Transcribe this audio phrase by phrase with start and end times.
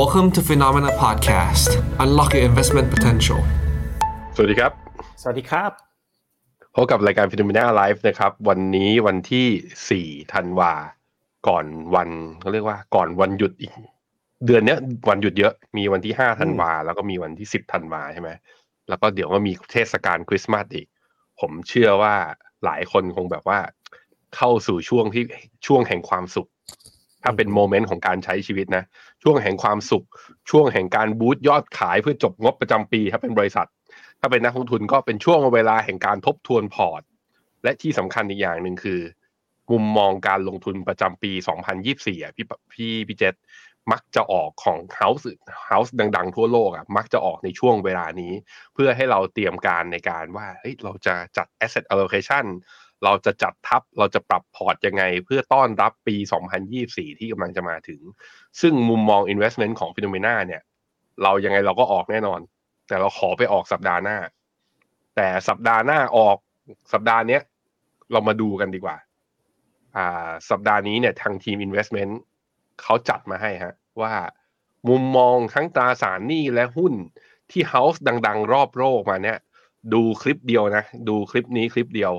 [0.00, 1.70] Welcome to Phenomena Podcast.
[2.04, 3.40] Unlock your investment potential.
[4.36, 4.72] สวัสดีครับ
[5.22, 5.70] สวัสดีครับ
[6.74, 10.72] พบกับรายการ Phenomena Live นะครับ วันนี้วันที่ 4 ธันวา
[11.48, 12.08] ก่อนวัน
[12.40, 13.72] เขาเรียกว่าก่อนวันหยุดอีก
[14.46, 14.78] เดือนเนี้ย
[15.08, 18.30] วันหยุดเยอะ มีวันที่ 5 ธันวา แล้วก็มีวันที่ 10 ธันวาใช่ไหม
[18.88, 20.86] แล้วก็เดี๋ยวก็มีเทศกาลคริสต์มาสอีก
[21.40, 22.14] ผมเชื่อว่า
[22.64, 23.58] หลายคนคงแบบว่า
[24.36, 25.24] เข้าสู่ช่วงที่
[25.66, 26.48] ช่วงแห่งความสุข
[27.26, 28.84] ถ้าเป็นโมเมนต์ของการใช้ชีวิตนะ
[29.24, 30.06] ช่วงแห่งความสุข
[30.50, 33.68] ช่วงแห่งการบูตยอดขายเพื่อจบงบประจำปีถ้าเป็นบริษัท
[34.20, 37.02] ถ้าเป็นนักลงทุนก็เป็นช่วงเวลาแห่งการทบทวนพอร์ต
[37.64, 39.00] และที่สำคัญอีกอย่างหนึ่งคือ
[39.70, 41.32] มุมมองการลงทุนประจำปี
[41.78, 43.34] 2024อะพี่พี่พี่เจษ
[43.92, 45.24] มักจะออกของ House
[45.70, 48.32] House ดัง ๆ ทั่วโลกอะมักจะออกในช่วงเวลานี้
[48.74, 52.44] เพื่อให้เราเตรียมการในการว่าเฮ้ยเราจะจัด asset allocation
[53.04, 56.16] เราจะจัดทับเราจะปรับพอร์ตยังไง เพื่อต้อนรับปี
[56.68, 58.00] 2024 ที่กำลังจะมาถึง
[58.60, 60.62] ซึ่งมุมมอง investment ของ Phenomena เนี่ย
[61.22, 62.40] เรายังไงเราก็ออกแน่นอน
[62.88, 64.18] แต่เราขอไปออกสัปดาห์หน้า
[65.16, 66.36] แต่สัปดาห์หน้าออก
[66.92, 67.42] สัปดาห์เนี้ย
[68.12, 68.96] เรามาดูกันดีกว่า
[69.96, 72.12] อ่า สัปดาห์นี้เนี่ยทางทีม investment
[72.82, 74.14] เขาจัดมาให้ฮะว่า
[74.88, 76.94] มุมมองทั้งตราสารหนี้และหุ้น
[77.50, 79.38] ที่ House ดัง ๆ รอบโลกมาเนี่ย
[79.94, 82.12] ดูคลิปเดียวนะ ดูคลิปนี้คลิปเดียว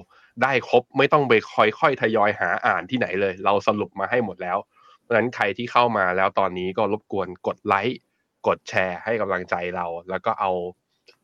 [0.43, 1.33] ได้ครบไม่ต้องไป
[1.79, 4.57] ค่อยๆทยอยหาอ่านที่ไหนเลย เราสรุปมาให้หมดแล้ว
[5.01, 7.99] เพราะฉะนั้นใครที่เข้ามาแล้วตอนนี้ก็รบกวนกดไลค์
[8.47, 10.51] กดแชร์ให้กำลังใจเรา แล้วก็เอา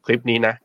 [0.06, 0.56] คลิปนี้นะ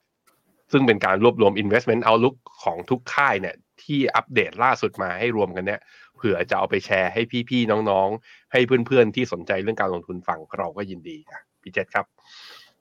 [0.73, 5.81] ซึ่งเป็นการรวบรวม investment outlook ของทุกค่ายเนี่ยที่อัปเดตล่าสุดมาให้รวมกันเนี่ย
[6.17, 12.07] เผื่อจะเอาไปแชร์ให้พี่ๆน้องๆ ให้เพื่อนๆที่สนใจเรื่องการลงทุนฟังเราก็ยินดีอะพี่เจษครับ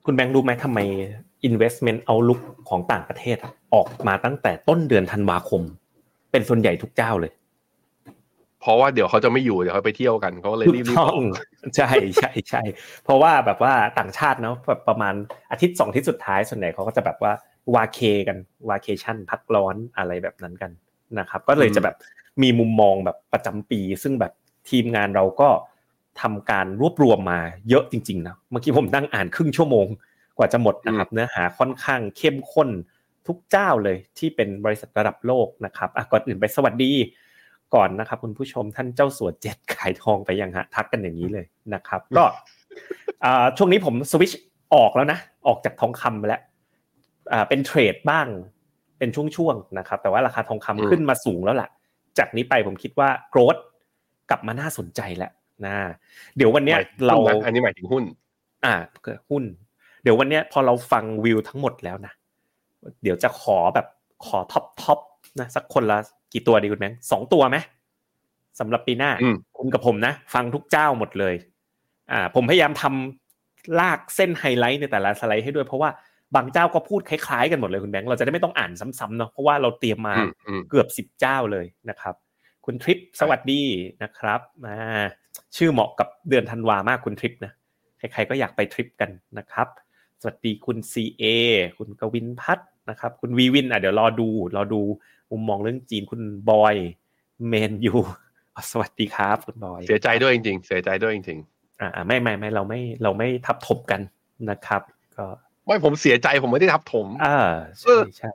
[0.06, 0.80] คุณแบงค์รู้ไหมทำไม
[1.48, 5.62] investment outlook ของต่างประเทศอะออกมาตั้งแต่ต้นเดือนธันวาคม
[6.30, 7.32] เป็นส่วนใหญ่ทุกเจ้าเลย
[8.60, 11.36] เพราะว่าเดี๋ยวเขาจะไม่อยู่เดี๋ยวเขาไปเที่ยวกันเขาก็เลยถูรีกบๆต้ออองก
[11.76, 12.62] ใช่ใช่ใช่
[13.04, 15.14] เพราะว่าแบบว่าต่างชาติเนาะแบบประมาณ
[15.50, 17.32] อาทิตย์สองอาทิตย์สุดท้ายส่วนใหญ่เขาก็จะแบบว่า
[17.74, 20.70] วาเคกันวาเคชั่นพักร้อนอะไรแบบนั้นกัน
[21.18, 21.96] นะครับ ก็เลยจะแบบ
[22.42, 24.32] มีมุมมองแบบประจำปี ซึ่งแบบ
[24.70, 25.48] ทีมงานเราก็
[26.22, 29.86] ทำการรวบรวมมาเยอะจริงๆนะเมื่อกี้ผมนั่งอ่านครึ่งชั่วโมง
[30.38, 32.68] กว่าจะหมดนะครับ เนื้อหาค่อนข้างเข้มข้น
[33.26, 36.92] ทุกเจ้าเลยที่เป็นบริษัทระดับโลกนะครับอะก่อนอื่นไปสวัสดี
[37.74, 42.24] ก่อนนะครับ คุณผู้ชมท่านเจ้าสัวเจ็ดขายทองไปยังฮะทักกันอย่างนี้เลยนะครับ ก็
[43.24, 44.32] อ่าช่วงนี้ผมสวิช
[44.74, 46.40] ออกแล้วนะ ออกจากทองคำไปแล้ว
[47.32, 48.26] อ่าเป็นเทรดบ้าง
[48.98, 51.68] เป็นช่วงๆนะครับ แต่ว่าราคาทองคำขึ้นมาสูงแล้วล่ะ
[52.18, 53.56] จากนี้ไปผมคิดว่า growth
[54.30, 55.32] กลับมาน่าสนใจแล้ว
[55.64, 55.74] นะ
[56.36, 58.04] เดี๋ยววันเนี้ยหมายถึงเราหุ้นนะอันนี้หมายถึงหุ้น
[58.64, 58.74] อ่า
[59.30, 59.44] หุ้น
[60.02, 62.12] เดี๋ยววันเนี้ยพอเราฟังวิวทั้งหมดแล้วนะ
[63.02, 63.86] เดี๋ยวจะขอแบบ
[64.26, 64.98] ขอ top top
[65.40, 65.98] นะสักคนละ
[66.32, 67.56] กี่ตัวดีคุณแบงค์สองตัวไหม
[68.60, 71.34] สำหรับปีหน้าอืมคุณกับผมนะ ฟังทุกเจ้าหมดเลย
[72.12, 75.90] อ่า ผมพยายามทำลากเส้นไฮไลท์ในแต่ละสไลด์ให้ด้วยเพราะว่า
[76.34, 82.14] บางเจ้าก็พูดคล้ายๆกันหมดเลยคุณแบงค์เราจะได้ไม่ต้องอ่านซ้ำๆเนาะเพราะว่าเราเตรียมมาอืมอืมเกือบสิบเจ้าเลยนะครับ
[82.64, 83.62] คุณทริปสวัสดี
[84.02, 84.76] นะครับมา
[85.56, 87.52] ชื่อเหมาะกับเดือนธันวามากคุณทริปนะ
[87.98, 89.68] ใครๆก็อยากไปทริปกันนะครับ
[90.22, 91.24] สวัสดีคุณ CA
[91.78, 94.80] คุณกวินพัฒน์นะครับ คุณวีวินอะเดี๋ยวรอดูรอดู
[95.30, 96.20] มุมมองเรื่องจีนคุณ
[96.50, 96.74] บอย
[97.48, 97.94] เมนยู
[98.70, 101.40] สวัสดีครับคุณบอย เสียใจด้วยจริงๆ เสียใจด้วยจริง
[101.80, 104.00] อ่าไม่ไม่ไม่เราไม่เราไม่ทับถมกัน
[104.50, 104.82] นะครับ
[105.16, 107.36] ก็ๆไม่ผมเสียใจผมไม่ได้ทับถมอ่า
[107.66, 108.30] เอใช่อใช่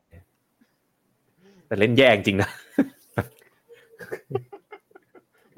[1.67, 2.49] แต่เล่นแย่จริงนะ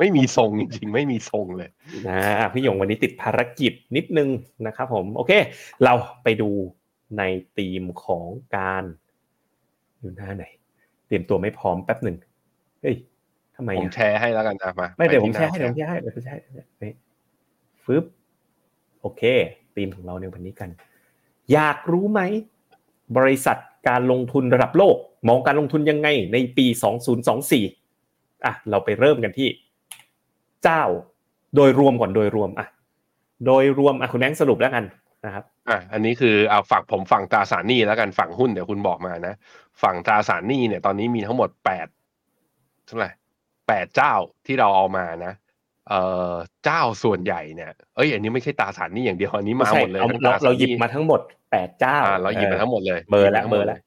[0.03, 1.69] ไม่มีทรงจริงๆ ไม่มีทรงเลย
[2.07, 4.29] นะพี่หยงวันนี้ติดภารกิจนิดนึง
[4.67, 5.31] นะครับผมโอเค
[5.83, 5.93] เรา
[6.23, 6.49] ไปดู
[7.17, 7.23] ใน
[7.57, 8.25] ธีมของ
[8.57, 8.83] การ
[9.99, 10.45] อยู่หน้าไหน
[11.07, 12.17] เตรียมตัวไม่พร้อมแป๊บหนึ่ง
[12.81, 12.95] เฮ้ย
[13.55, 16.93] ทำไมผมอะแชร์ให้แล้วกันนะมาไม่เดี๋ยวผมปแชที่ร์ให้น้าเดี๋ยวผมแชร์ให้เดี๋ยวผมแชร์ให้นี่
[17.83, 18.03] ฟึบ
[19.01, 19.21] โอเค
[19.75, 20.69] ธีมของเราในวันนี้กัน
[21.53, 22.21] อยากรู้ไหม
[23.17, 24.95] บริษัทการลงทุนระดับโลก
[25.27, 26.65] มองการลงทุนยังไงในปี
[27.61, 29.47] 2024อะเราไปเริ่มกันที่
[30.63, 30.83] เจ้า
[31.55, 32.67] โดยรวมก่อนโดยรวมอะ
[33.45, 34.83] โดยรวมอะคุณแบงค์สรุปแล้วกัน
[35.25, 39.33] นะครับอะอันนี้คือเอาฝั่งผมฝั่งตราสารหนี้แล้วกันฝั่งหุ้นเดี๋ยวคุณบอกมานะ
[39.83, 41.87] ฝั่งตราสารหนี้เนี่ยตอนนี้มีทั้งหมดแปด
[42.85, 43.11] เท่าไหร่
[43.67, 44.13] แปดเจ้า
[44.45, 45.33] ที่เราเอามานะ
[45.89, 46.01] เอ่
[46.31, 46.33] อ
[46.65, 51.21] เจ้าส่วนใหญ่เนี่ยเอ้ยอันนี้ไม่ใช่ตราสารหนี้อย่างเดียวอันนี้มาไใช่หมดเลยเราทั้งตเราสเราหยิบนี้มาทั้งหมด
[51.51, 53.79] แปดเจ้าอ่าเราหยิบมาทั้งหมดเลยเบอร์ละหยิบมาทั้งหเบมอดร์เลละย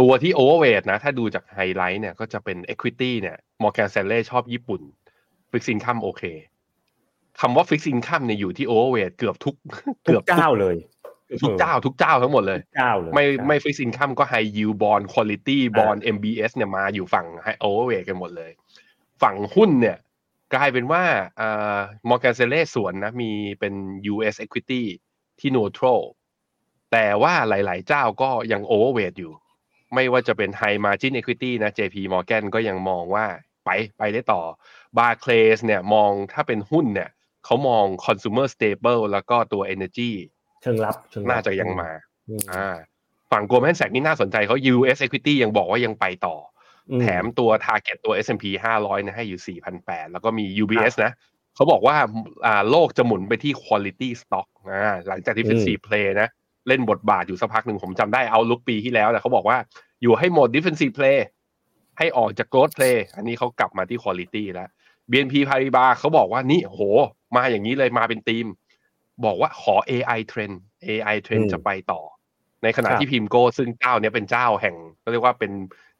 [0.00, 4.80] ตัวที่โอเวอร์เวทนะ ถ้าดูจากไฮไลท์เนี่ยก็จะเป็น Equity เนี่ย Morgan Stanley ชอบญี่ปุ่น
[5.52, 6.22] Fixed Income โอเค
[7.40, 9.54] คำว่า Fixed Income เนี่ยอยู่ที่โอเวอร์เวทเกือบทุก
[10.06, 10.76] ทุกเจ้าเลย
[11.26, 17.26] เกือบทุกเจ้าทุกเจ้าทั้งหมดเลยเจ้าเลยไม่ใช่ไม่ Fixed Income ก็ High Yield Bond Quality Bond MBS เนี่ยมาอยู่ฝั่ง
[17.64, 18.50] Overweight กันหมดเลย
[19.22, 19.98] ฝั่งหุ้นเนี่ย
[20.54, 21.02] กลายเป็นว่า
[21.40, 21.78] อ่า
[22.08, 23.74] มอร์แกนเซเล่สวนนะมีเป็น
[24.12, 24.82] US equity
[25.40, 26.02] ที่ neutral
[26.92, 29.32] แต่ว่าหลาย ๆ เจ้าก็ยัง overweight อยู่
[29.94, 33.26] ไม่ว่าจะเป็น high margin equity นะ JP Morgan ก็ยังมองว่า
[33.64, 34.42] ไปไปได้ต่อ
[34.98, 37.10] Barclays เนี่ยมองถ้าเป็นหุ้นเนี่ย
[37.44, 40.12] เขามอง consumer staple แล้วก็ตัว energy
[40.62, 41.90] เชิงรับเชิงรับน่าจะยังมา
[42.28, 42.76] อืมอ่า
[43.30, 46.36] ฝั่ง Goldman Sachs นี่น่าสนใจเขา US equity ยังบอกว่ายังไปต่อ
[46.90, 48.44] อืแถมตัว target ตัว S&P
[48.78, 51.12] 500นะให้อยู่ 4,800 แล้วก็มี UBS นะ
[51.54, 51.96] เขาบอกว่า
[52.46, 56.28] อ่าโลกจะหมุนไปที่ quality stock อ่าหลังจากที่เป็นอืม4 play นะ
[56.68, 59.58] เล่นบทบาทอยู่สักพักหนึ่งผมจำได้เอาลุกปีที่แล้วแต่เขาบอกว่า
[60.02, 61.18] อยู่ให้หมด defensive play
[61.98, 64.68] ให้ออกจาก growth play อันนี้เขากลับมาที่ quality แล้ว
[65.10, 66.80] BNP Paribas เขาบอกว่านี่โห
[67.36, 68.46] มาอย่างนี้เลยมาเป็นทีม
[69.24, 70.54] บอกว่าขอ AI trend
[70.86, 72.00] AI trend อืมจะไปต่อ
[72.62, 75.52] ในขณะครับที่พิมโก้ซึ่งเจ้าเนี้ยเป็นเจ้าแห่งก็เรียกว่าเป็น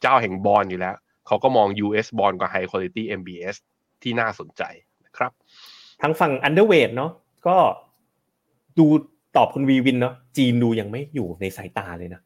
[0.02, 0.96] เจ้าแห่งบอลอยู่แล้ว
[1.26, 3.56] เขาก็มอง US บอลกับ High Quality MBS
[4.02, 4.62] ที่น่าสนใจ
[5.04, 5.30] นะครับ
[6.02, 7.10] ทางฝั่ง underweight เนาะ
[7.46, 7.56] ก็
[8.78, 8.86] ดู
[9.36, 12.20] ตอบคุณวีวินเนาะจีนดูยังไม่อยู่ในสายตาเลยนะ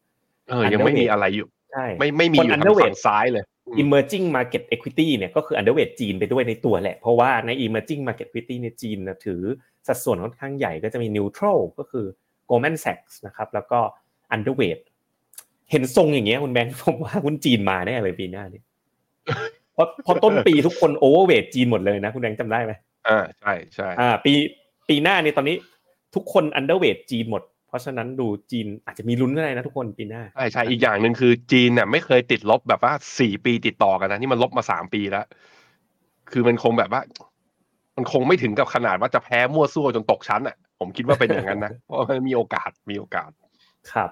[0.49, 9.43] เออยังไม่มีอะไรอยู่ใช่ไม่ไม่มีคนอยู่ทาง underweight ฝั่งซ้ายเลยอืม emerging market equity เนี่ยก็คือ underweight จีนไปด้วยในตัวแหละ เพราะว่าใน emerging market equity เนี่ยจีนนะถือ
[9.87, 12.07] สัดส่วนค่อนข้างใหญ่ก็จะมี neutral ก็คือ
[12.49, 13.81] Goldman Sachs นะครับแล้วก็
[14.35, 14.81] underweight
[15.71, 18.65] เห็นทรงอย่างเงี้ยคุณแบงค์ผมว่าหุ้นจีนมาแน่เลยปีหน้าเนี่ย
[19.75, 22.73] เพราะเพราะต้นปีทุกคน overweight จีนหมดเลยนะ คุณแบงค์จำได้ไหม
[23.09, 24.33] อ่าใช่ใช่อ่าปี
[24.89, 25.57] ปีหน้าเนี่ยตอนนี้
[26.15, 35.27] ทุกคน underweight จีนหมด เพราะฉะนั้นดูจีนอาจจะมีลุ้นก็ได้นะทุกคนปีหน้าใช่ใช่อีกอย่างหนึ่งคือจีนเนี่ยไม่เคยติดลบแบบว่าสี่ปีติดต่อกันนะนี่มันลบมาสามปีแล้ว
[36.31, 37.03] คือมันคงแบบว่า
[37.97, 43.31] มันคงไม่ถึงกับขนาดว่าจะแพ้มั่วซั่วจนตกชั้นอะ ผมคิดว่าเป็นอย่างนั้นนะเพราะมันมีโอกาสมีโอกาส
[43.93, 44.11] ครับ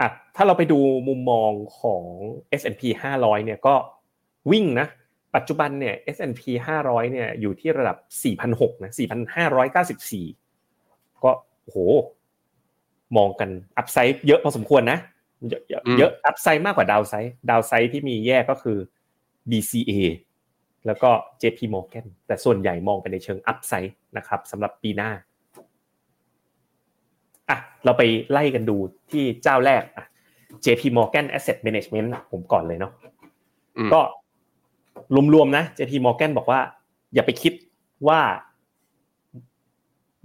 [0.00, 0.78] อะถ้าเราไปดู
[1.08, 1.50] มุมมอง
[1.80, 2.02] ของ
[2.60, 2.82] S&P
[3.14, 3.74] 500 เนี่ยก็
[4.52, 4.86] วิ่งนะ
[5.36, 6.42] ปัจจุบันเนี่ย S&P
[6.80, 7.96] 500 เนี่ยอยู่ที่ระดับ
[8.40, 8.92] 4,600นะ
[9.66, 11.30] 4,594 ก็
[11.62, 11.78] โอ้โห
[13.16, 14.98] มองกันอัพไซด์เยอะพอสมควรนะ
[15.48, 18.78] เยอะเยอะอืมเยอะอัพไซด์มากกว่าดาวไซด์ดาวไซด์ที่มีแยกก็คือ
[19.50, 19.92] BCA
[20.86, 21.10] แล้วก็
[21.42, 25.10] JP Morgan แต่ส่วนใหญ่มองไปในเชิงอัพไซด์นะครับสำหรับปีหน้า
[27.48, 28.76] อะเราไปไล่กันดู
[29.10, 30.04] ที่เจ้าแรกอะ
[30.64, 32.92] JP Morgan Asset Management อะผมก่อนเลยเนาะ
[33.78, 34.00] อืมก็
[35.34, 36.60] รวมๆนะ JP Morgan บอกว่า
[37.14, 37.52] อย่าไปคิด
[38.08, 38.20] ว่า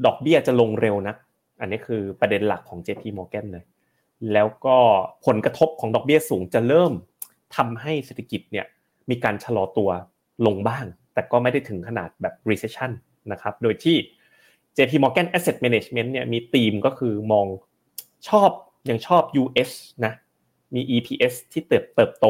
[0.06, 1.16] ดอกเบี้ยจะลงเร็วนะ
[1.60, 3.66] อันนี้คือประเด็นหลักของ JP Morgan เลย
[4.34, 4.78] แล้วก็
[5.26, 6.94] ผลกระทบของดอกเบี้ยสูงจะเริ่ม
[7.56, 8.66] ทำให้เศรษฐกิจเนี่ย
[9.10, 9.90] มีการชะลอตัว
[10.46, 12.92] ลงบ้าง แต่ก็ไม่ได้ถึงขนาดแบบ recession
[13.32, 13.98] นะครับ โดยที่
[14.78, 17.48] JP Morgan Asset Management เนี่ยมีธีมก็คือมอง
[18.30, 18.50] ชอบ
[18.90, 19.72] ยังชอบ US
[20.06, 20.14] นะ
[20.76, 22.28] มี EPS ที่เติบเติบโต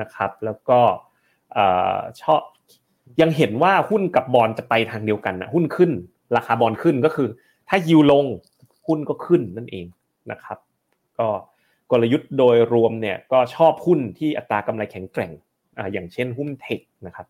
[0.00, 0.80] นะครับ แล้วก็
[1.56, 1.58] อ
[2.22, 2.40] ชอบ
[3.20, 5.90] ยังเห็นว่าหุ้นกับบอลจะไปทางเดียวกันนะหุ้นขึ้น
[6.36, 7.28] ราคาบอลขึ้นก็คือ
[7.68, 8.24] ถ้ายิวลง
[8.86, 9.86] หุ้นก็ขึ้นนั่นเอง
[10.30, 10.58] นะครับ
[11.18, 11.28] ก็
[11.90, 15.32] กลยุทธ์โดยรวมเนี่ยก็ชอบหุ้นที่อัตรากำไรแข็งแกร่ง
[15.78, 17.26] อ่าอย่างเช่นหุ้นเทคนะครับ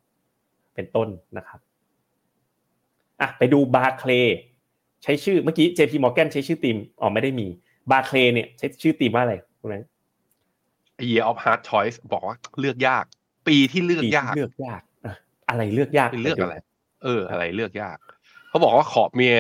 [0.75, 1.61] เป็นต้นนะครับ
[3.21, 4.13] อะไปดูบาร์เคล
[5.03, 7.47] ใช้ชื่อเมื่อกี้ JP Morgan ใช้ชื่อทีมอ๋อไม่ได้มี
[7.91, 9.89] บาร์เคลเนี่ยใช้ชื่อทีมว่าอะไรคุณแบงค์
[11.09, 13.05] Year of Hard Choice บอกว่าเลือกยาก
[13.49, 15.15] ปีที่เลือกปียากที่เลือกยากอะ
[15.49, 16.57] อะไรเลือกยากเลือกอะไร
[17.03, 17.97] เออ อะไรเลือกยาก
[18.49, 19.37] เขาบอกว่าขอเมีย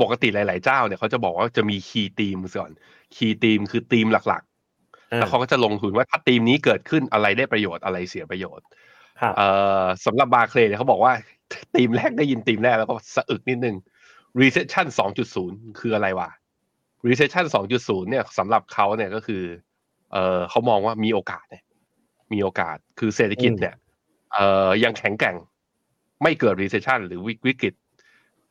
[0.00, 2.72] ปกติหลาย ๆ เจ้าเนี่ยเขาจะบอกว่าจะมีคีย์ทีมก่อน
[3.16, 8.66] คีย์ทีมคือทีมหลักๆอะแล้วเขาก็จะลงทุนว่าถ้าทีมนี้เกิดขึ้นอะไรได้ประโยชน์อะไรเสียประโยชน์
[9.20, 9.48] ครับเอ่
[9.82, 11.12] อสำหรับบาร์เคลเนี่ยเขาบอกว่า
[11.74, 13.76] ทีมแรกได้ยินทีมแรกแล้วก็สะอึกนิดนึง
[14.40, 14.86] recession
[15.34, 16.30] 2.0 คืออะไรวะ
[17.08, 19.42] recession 2.0 เนี่ยสำหรับเขาเนี่ยก็คือ
[20.12, 21.64] เออเขามองว่ามีโอกาสเนี่ย
[22.32, 23.74] มีโอกาสคือเศรษฐกิจเนี่ย
[24.32, 25.36] เอ่อยังแข็งแกร่ง
[26.22, 27.74] ไม่เกิด recession หรือวิวิกฤต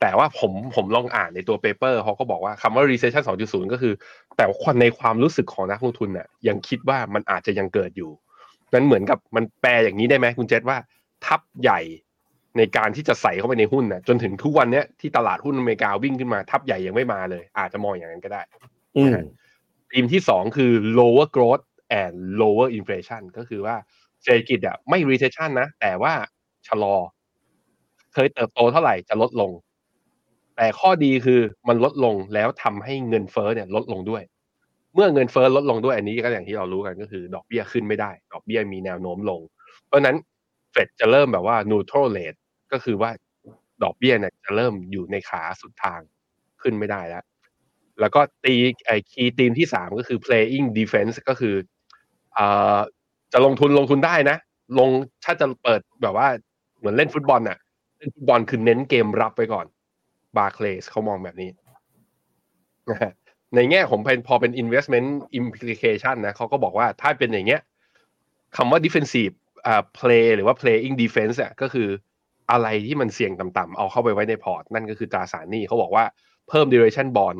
[0.01, 3.93] แต่ว่าผมผมลองอ่านในตัวเปเปอร์เขาก็บอกว่าคำว่า recession 2.0 ก็คือ
[4.37, 8.11] แต่ว่าในความรู้สึกของนักลงทุนเนี่ยยังคิดว่ามันอาจจะยังเกิดอยู่
[8.73, 10.77] นั้นเหมือนกับมันแปลอย่างนี้ได้ไหมคุณเจษว่า
[11.25, 11.79] ทับใหญ่
[12.57, 18.41] ในการที่จะใส่เข้าไปในหุ้นนะจนถึงทุกวันเนี้ยที่ตลาดหุ้นอเมริกาวิ่งขึ้นมาทับใหญ่ยังไม่มาเลย อาจจะมองอย่างนั้นก็ได้
[18.97, 19.15] อืม
[19.91, 21.63] ธีมที่สองคือ lower growth
[22.01, 23.75] and lower inflation ก็คือว่า
[24.23, 26.13] เศรษฐกิจอะไม่ recession นะ แต่ว่า
[26.67, 26.95] ชะลอ
[28.13, 29.51] เคยเติบโตเท่าไหร่จะลดลง
[30.55, 34.23] แต่ข้อดีคือมันลดลงแล้วทำให้เงินเฟ้อเนี่ยลดลงด้วย
[34.93, 39.41] เมื่อเงินเฟ้อลดลงด้วยอันนี้ก็อย่างที่เรารู้กันก็คือ ดอกเบี้ยขึ้นไม่ได้ ดอกเบี้ยมีแนวโน้มลง
[39.85, 40.17] เพราะนั้น
[40.71, 42.39] เฟดจะเริ่มแบบว่า neutral rate
[42.71, 43.11] ก็คือว่า
[43.83, 46.01] ดอกเบี้ยเนี่ยจะเริ่มอยู่ในขาสุดทาง
[46.61, 47.23] ขึ้นไม่ได้แล้ว
[47.99, 51.55] แล้วก็ตีไอ้คีย์ทีมที่สามก็คือ playing defense ก็คือ
[52.33, 52.45] เอ่
[52.77, 52.79] อ
[53.33, 54.37] จะลงทุนลงทุนได้นะ
[54.79, 54.89] ลง
[55.23, 56.27] ถ้าจะเปิดแบบว่า
[56.77, 57.57] เหมือนเล่นฟุตบอลน่ะ
[57.97, 59.65] เล่นฟุตบอลคือเน้นเกมรับไปก่อน
[60.37, 61.49] บาร์เคลสเขามองแบบนี้
[62.89, 63.11] นะฮะ
[63.55, 67.61] ในแง่ผมเป็นพอเป็น investment implication นะเขาก็บอกว่าถ้าเป็นอย่างเงี้ย
[68.57, 71.87] คำว่า defensive อ่า play หรือว่า playing defense อะก็คือ
[72.51, 76.05] อะไรที่มันเสี่ยงต่ำๆเอาเข้าไปไว้ในพอร์ต นั่นก็คือตราสารหนี้เขาบอกว่า
[76.49, 77.39] เพิ่ม duration bond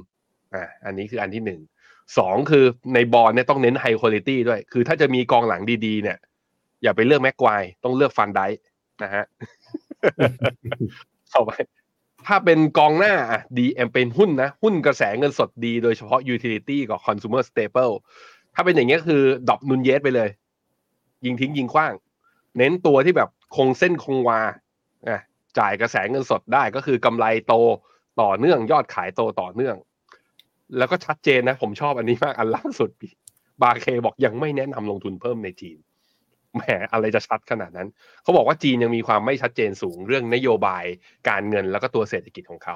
[0.54, 1.62] อ่าอันนี้คืออันที่หนึ่ง
[2.18, 6.18] สองคือในบอลเนี่ยต้องเน้น high quality ด้วย คือถ้าจะมีกองหลังดีๆ เนี่ย
[6.84, 8.42] อย่าไปเลือกแม็กไกวร์ต้องเลือกฟานไดค์
[9.04, 9.24] นะฮะ
[11.34, 11.52] ต่อไป
[12.28, 13.14] ถ้าเป็นกองหน้า
[13.58, 17.94] DM เป็นหุ้นนะ หุ้นกระแสเงินสดดีโดยเฉพาะ utility กับ consumer staple
[18.56, 20.30] ถ้าเป็นอย่างเงี้ยคือดอปนุนเยสไปเลย
[21.26, 21.94] ยิงทิ้งยิงขว้าง
[22.58, 24.40] เน้นตัวที่แบบคงเส้นคงวา
[25.08, 25.20] อะ
[25.60, 27.54] จ่ายกระแสเงินสดได้ก็คือกำไรโต
[28.22, 29.76] ต่อเนื่องยอดขายโตต่อเนื่อง
[30.78, 32.90] แล้วก็ชัดเจนนะ ผมชอบอันนี้มากอันล่าสุด
[33.62, 35.78] บาเคบอกยังไม่แนะนำลงทุนเพิ่มในจีน
[36.56, 37.88] แหมอะไรจะชัดขนาดนั้น
[38.24, 40.84] เขาบอกว่าจีนยังมีความไม่ชัดเจนสูงเรื่องนโยบาย
[41.30, 42.76] การเงินแล้วก็ตัวเศรษฐกิจของเขา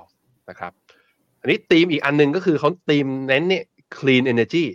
[0.50, 0.72] นะครับ
[1.42, 3.64] อันนี้ธีมอีกอันหนึงก็คือเขาธีมเน้นเนี่ย
[3.98, 4.66] clean energy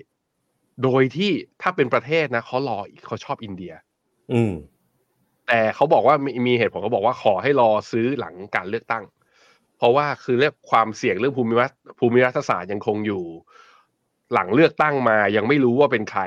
[0.84, 1.30] โดยที่
[1.62, 3.72] ถ้าเป็นประเทศนะเขารอเขาชอบอินเดีย
[4.32, 4.52] อืม
[5.48, 9.04] แต่เขาบอกว่ามีมีเหตุผลเขาบอกว่าขอให้รอซื้อหลังการเลือกตั้ง
[9.78, 13.24] เพราะว่าคือเรียกความเสี่ยงเรื่องภูมิรัฐภูมิรัฐศาสตร์ยังคงอยู่
[14.34, 16.22] หลังเลือกตั้งมายังไม่รู้ว่าเป็นใคร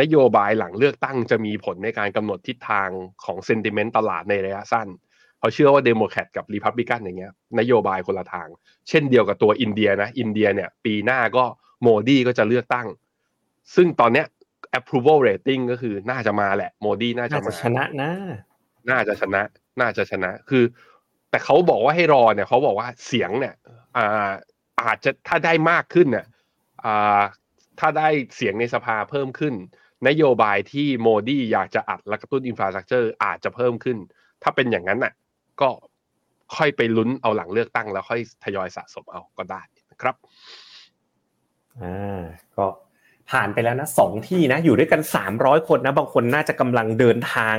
[0.00, 2.88] นโยบายหลังเลือกตั้งจะมีผลในการกำหนดทิศทาง
[3.24, 4.88] ของ sentiment ตลาดในระยะสั้น
[5.38, 8.48] เขาเชื่อว่าเดโมแครตกับรีพับลิกันอย่างเงี้ยนโยบายคนละทาง
[8.88, 11.44] เช่นเดียวกับตัวอินเดียนะอินเดียเนี่ยปีหน้าก็
[11.82, 12.86] โมดีก็จะเลือกตั้ง
[13.74, 14.26] ซึ่งตอนเนี้ย
[14.78, 18.10] approval rating ก็คือน่าจะมาแหละโมดีน่าจะน่าจะมาชนะนะ
[18.90, 19.42] น่าจะชนะ
[19.80, 20.64] น่าจะชนะ คือ
[21.30, 23.54] แต่เขาบอกว่าให้รอเนี่ยเขาบอกว่าเสียงเนี่ย
[23.96, 24.30] อ่า
[24.80, 26.26] อาจจะถ้าได้มากขึ้นเนี่ย
[26.84, 27.22] อ่า
[27.80, 29.54] ถ้าได้เสียงในสภาเพิ่มขึ้น
[30.08, 33.98] นโยบายที่โมดีอยากจะอัดและกระตุ้นอินฟราสตรักเจอร์อาจจะเพิ่มขึ้น
[34.42, 35.12] ถ้าเป็นอย่างนั้นน่ะ
[35.60, 35.68] ก็
[36.56, 40.14] ค่อยไปลุ้นเอาหลังเลือกตั้ง แล้วค่อยทยอยสะสมเอาก็ได้นะครับ
[41.80, 42.22] อ่า
[42.56, 42.66] ก็
[43.30, 47.56] ผ่านไปแล้วนะสองที่นะ อยู่ด้วยกันสามร้อยคนนะบางคนน่าจะกำลังเดินทาง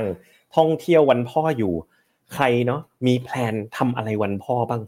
[0.56, 1.72] ท่องเที่ยววันพ่ออยู่
[2.32, 4.82] ใครเนาะมีแพลนทำอะไรวันพ่อบ้าง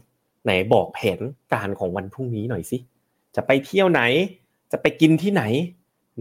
[0.45, 1.19] ไหนบอกแผน
[1.53, 2.77] การของวันพรุ่งนี้หน่อยสิ
[3.35, 4.01] จะไปเที่ยวไหน
[4.71, 5.43] จะไปกินที่ไหน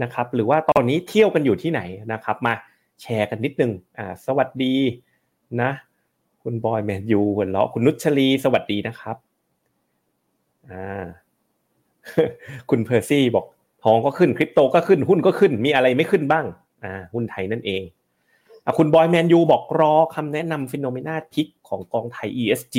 [0.02, 1.80] นะครับหรือว่าตอนนี้เที่ยวกันอยู่ที่ไหน
[2.12, 2.54] นะครับมา
[3.02, 4.74] แชร์กันนิดนึงอ่าสวัสดี
[5.60, 5.70] นะ
[6.42, 9.16] คุณบอยแมนยูหัวเราะคุณนุชลีสวัสดีนะครับ
[10.70, 11.04] อ่า
[12.70, 13.46] คุณเพอร์ซี่บอก
[13.82, 16.44] ทองก็ขึ้นคริปโตก็ขึ้นหุ้นก็ขึ้นมีอะไรไม่ขึ้นบ้าง
[16.84, 17.82] อ่าหุ้นไทยนั่นเอง
[18.64, 22.76] อะคุณบอยแมนยูบอกรอคำแนะนำ FINNOMENA Pick ของกองไทย ESG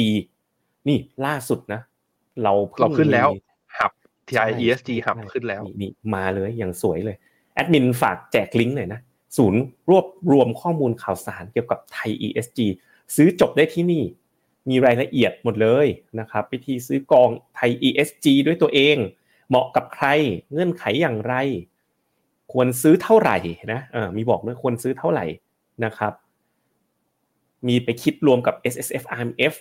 [0.88, 1.81] นี่ล่าสุดนะ
[2.43, 3.29] เราพิ่งเราขึ้นแล้ว
[4.27, 7.17] TI ใช่ ESG ครับใช่ขึ้นแล้วนี่นี่มาเลยอย่างสวยเลย
[7.53, 9.00] แอดมินฝากแจกลิงก์หน่อยนะ
[9.38, 12.60] ศูนย์รวบรวมข้อมูลข่าวสารเกี่ยวกับไทย ESG
[13.15, 14.03] ซื้อจบได้ที่นี่
[14.70, 15.88] มีรายละเอียดหมดเลย
[16.20, 18.98] นะครับวิธีซื้อกองไทย ESG ด้วยตัวเอง
[19.50, 20.08] เหมาะกับใคร
[20.51, 21.36] เงื่อนไขอย่างไร
[22.53, 23.38] ควรซื้อเท่าไหร่
[23.74, 25.25] นะเออมีบอกด้วยควรซื้อเท่าไหร่
[25.86, 26.13] นะครับ
[27.67, 29.53] มีไปคิดรวมกับ S S F R M F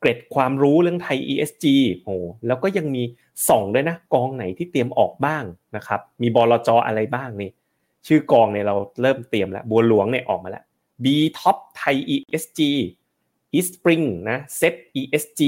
[0.00, 1.66] เกร็ดความรู้เรื่องไทย ESG
[2.04, 2.14] โอ้
[2.46, 3.02] แล้วก็ยังมี
[3.48, 5.44] ส่องด้วยนะกองไหนที่เตรียมออกบ้าง
[5.76, 7.50] นะครับมีบลจอะไรบ้างนี่
[8.06, 10.64] ชื่อกองเนี่ยเราเริ่มเตรียมแล้วบัวหลวงเนี่ยออกมาแล้ว
[11.04, 11.06] B
[11.38, 12.60] Top ไทย ESG
[13.56, 15.40] East Spring นะ Set ESG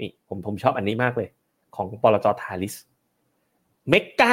[0.00, 1.28] นี่ผมผมชอบอันนี้มากเลย
[1.76, 2.74] ของบลจทาริส
[3.92, 4.30] Mega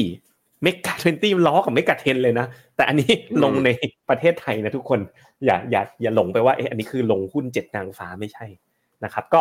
[0.00, 3.68] 20 Mega 20มันล้อกับ Mega 10เลยนะ แต่อันนี้อืมลงใน
[4.08, 5.00] ประเทศไทยนะทุกคน
[5.44, 8.46] อย่าอย่าอย่าหลงไปว่าเอ๊ะอันนี้คือลงหุ้นเจ็ดนางฟ้าไม่ใช่
[9.04, 9.40] นะครับก็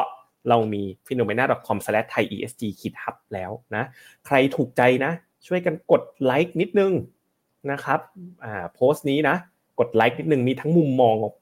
[0.50, 3.83] เรามี phenomena.com/thai esg คิดฮับแล้วนะ
[4.25, 5.12] ใครถูกใจนะ
[5.48, 6.93] ช่วยกันกดไลค์นิดนึง
[7.72, 8.00] นะครับ
[8.43, 9.36] อ่าโพสต์นี้นะ
[9.79, 11.33] กดไลค์นิดนึงมีทั้งมุมมองของ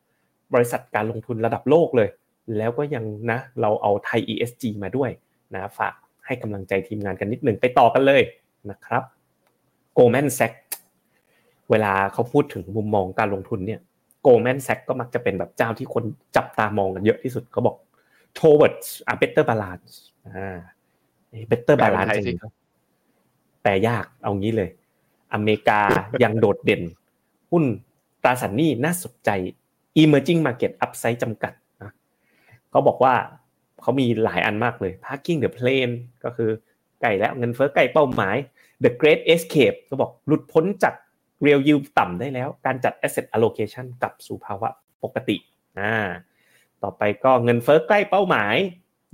[0.00, 2.08] 8 บริษัทการลงทุนระดับโลกเลย
[2.56, 5.10] แล้วก็ยังนะเราเอาไทย ESG มาด้วย
[5.54, 5.94] นะฝาก
[6.26, 8.22] ให้กำลังใจทีมงานกันนิดนึงไปต่อกันเลย
[8.70, 9.02] นะครับ
[9.96, 10.58] Goldman Sachs
[11.70, 13.80] เวลาเขาพูดถึงมุมมองการลงทุนเนี่ย
[14.26, 16.04] Goldman Sachs ก็มักจะเป็นแบบเจ้าที่คน
[16.36, 17.76] จับตามองกันเยอะที่สุดเขาบอก
[18.38, 19.92] towards a better balance
[20.26, 20.58] อ่า
[21.50, 24.70] better แปลเป็น balance ไทยสิจริงๆแปลยากเอางี้เลย
[25.34, 25.80] อเมริกา
[26.22, 26.82] ยังโดดเด่น
[27.50, 27.64] หุ้น
[28.22, 29.30] ตราสารหนี้น่าสนใจ
[30.02, 31.52] emerging market upside จำกัด
[31.82, 31.92] นะ
[32.70, 33.14] เขาบอกว่า
[33.82, 36.50] เขามีหลายอันมากเลย parking the plane ก็คือ
[37.02, 38.36] ไก่แล้วเงินเฟ้อไก่เป้าหมาย
[38.84, 40.94] the great escape ก็บอกหลุดพ้นจาก
[41.44, 44.68] real yield ต่ำได้แล้ว การจัด asset allocation กลับสู่ภาวะ
[45.02, 45.36] ปกติ
[45.80, 45.94] อ่า
[46.82, 48.56] ต่อไปก็เงินเฟ้อใกล้เป้าหมาย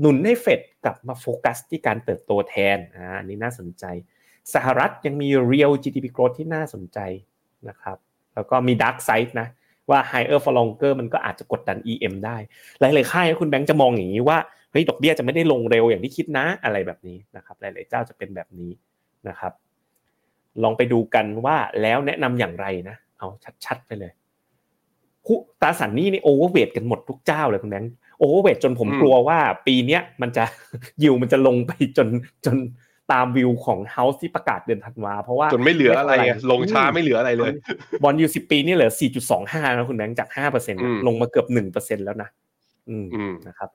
[0.00, 3.84] หนุนให้เฟดกลับมาโฟกัสที่การเติบโตแทนอ่าอันนี้น่าสนใจ
[4.54, 6.98] สหรัฐยังมี real GDP growth ที่น่าสนใจ
[7.68, 7.98] นะครับ
[8.34, 9.48] แล้วก็มี dark side นะ
[9.90, 12.36] ว่า higher for longer มันก็อาจจะกดดัน EM ได้
[12.80, 14.38] หลายๆค่ายคุณแบงค์จะมองอย่างนี้ว่า
[14.70, 18.70] เฮ้ยดอกเบี้ยจะไม่ได้ลงเร็วอย่างที่คิดนะอะไรแบบนี้นะครับ หลายๆเจ้าจะเป็นแบบนี้
[19.28, 19.52] นะครับ
[20.62, 23.28] ลองไปดูกันว่าแล้วแนะนำอย่างไรนะ เอา
[23.64, 24.12] ชัดๆไปเลย
[25.60, 30.44] ตราสารหนี้นี่ overweight กันหมดทุกเจ้าเลยคุณแบงค์ overweight จนผมกลัวว่า ปีเนี้ยมันจะ
[31.02, 32.08] ยิวมันจะลงไปจน
[32.46, 32.56] จน
[33.12, 36.14] ตามวิวของ house ที่ประกาศเดือนธันวาเพราะว่าจนไม่เหลืออะไร
[36.50, 37.52] ลงช้าไม่เหลืออะไรเลย
[38.02, 38.92] bond yield สิบปีนี่เหลือ
[39.34, 40.28] 4.25 นะคุณแบงค์จาก
[40.68, 42.28] 5%ลงมาเกือบ 1%แล้วนะ
[42.88, 43.06] อืม
[43.48, 43.70] นะครับ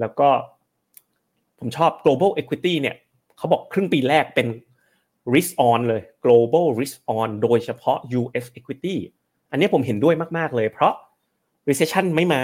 [0.00, 0.28] แล้วก็
[1.58, 2.96] ผมชอบ global equity เนี่ย
[3.36, 4.46] เขาบอกครึ่งปีแรกเป็น
[5.34, 8.96] risk on เลย global risk on โดยเฉพาะ US equity
[9.50, 10.94] อันนี้ผมเห็นด้วยมาก ๆ เลย เพราะ
[11.68, 12.42] recession ไม่มา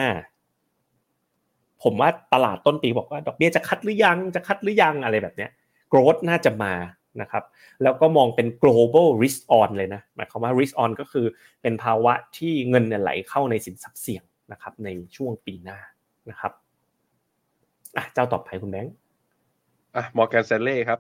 [1.82, 5.50] ผมว่าตลาดต้นปีบอกว่าดอกเบี้ยจะคัดหรือยังจะคัดหรือยังอะไรแบบเนี้ย
[5.92, 6.75] growth น่าจะมา
[7.20, 7.44] นะครับ
[7.82, 11.26] แล้วก็มองเป็น global risk on เลยนะหมายความว่า risk on ก็คือ
[11.62, 14.22] เป็นภาวะที่เงินไหลเข้าในสินทรัพย์เสี่ยง
[14.52, 15.78] นะครับ ในช่วงปีหน้า
[16.30, 16.52] นะครับ
[17.96, 18.94] อะเจ้าต่อไปคุณแบงค์
[19.96, 20.99] อะมอร์แกนเซเล่ครับ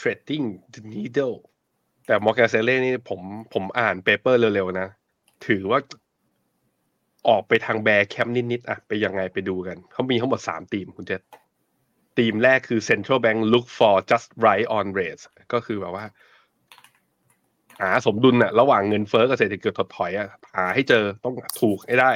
[0.00, 1.36] threading the needle
[2.06, 3.20] แต่ Morgan Stanley นี่ผม
[3.54, 4.88] ผมอ่าน paper เร็วๆนะ
[5.46, 5.80] ถือว่า
[7.28, 11.22] ออกไปทาง bear camp นิดๆอะไปยังไงไปดูกัน เขามีทั้งหมดสามทีมคุณเจษ
[12.18, 16.06] ทีมแรกคือ Central Bank look for just right on rates ก็คือแบบว่า
[17.82, 22.12] หาสมดุลอะระหว่างเงินเฟ้อกับเศรษฐกิจถดถอยอะหาให้เจอต้องถูกให้ได้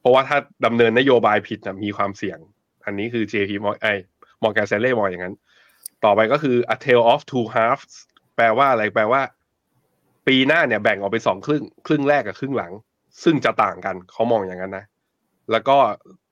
[0.00, 2.38] เพราะว่าถ้าดำเนินนโยบายผิดนะมีความเสี่ยง
[2.84, 3.86] อันนี้คือ JP มอไอ
[4.42, 5.34] มอร์แกนเซเล่มองอย่างนั้น
[6.04, 7.94] ต่อไปก็คือ a tale of two halves
[8.36, 9.22] แปลว่าอะไรแปลว่า
[10.26, 12.72] ปีหน้าเนี่ยแบ่งออกเป็นสองครึ่ง ครึ่งแรกกับครึ่งหลัง
[13.24, 14.84] ซึ่งจะต่างกันเขามองอย่างนั้นนะ
[15.50, 15.76] แล้วก็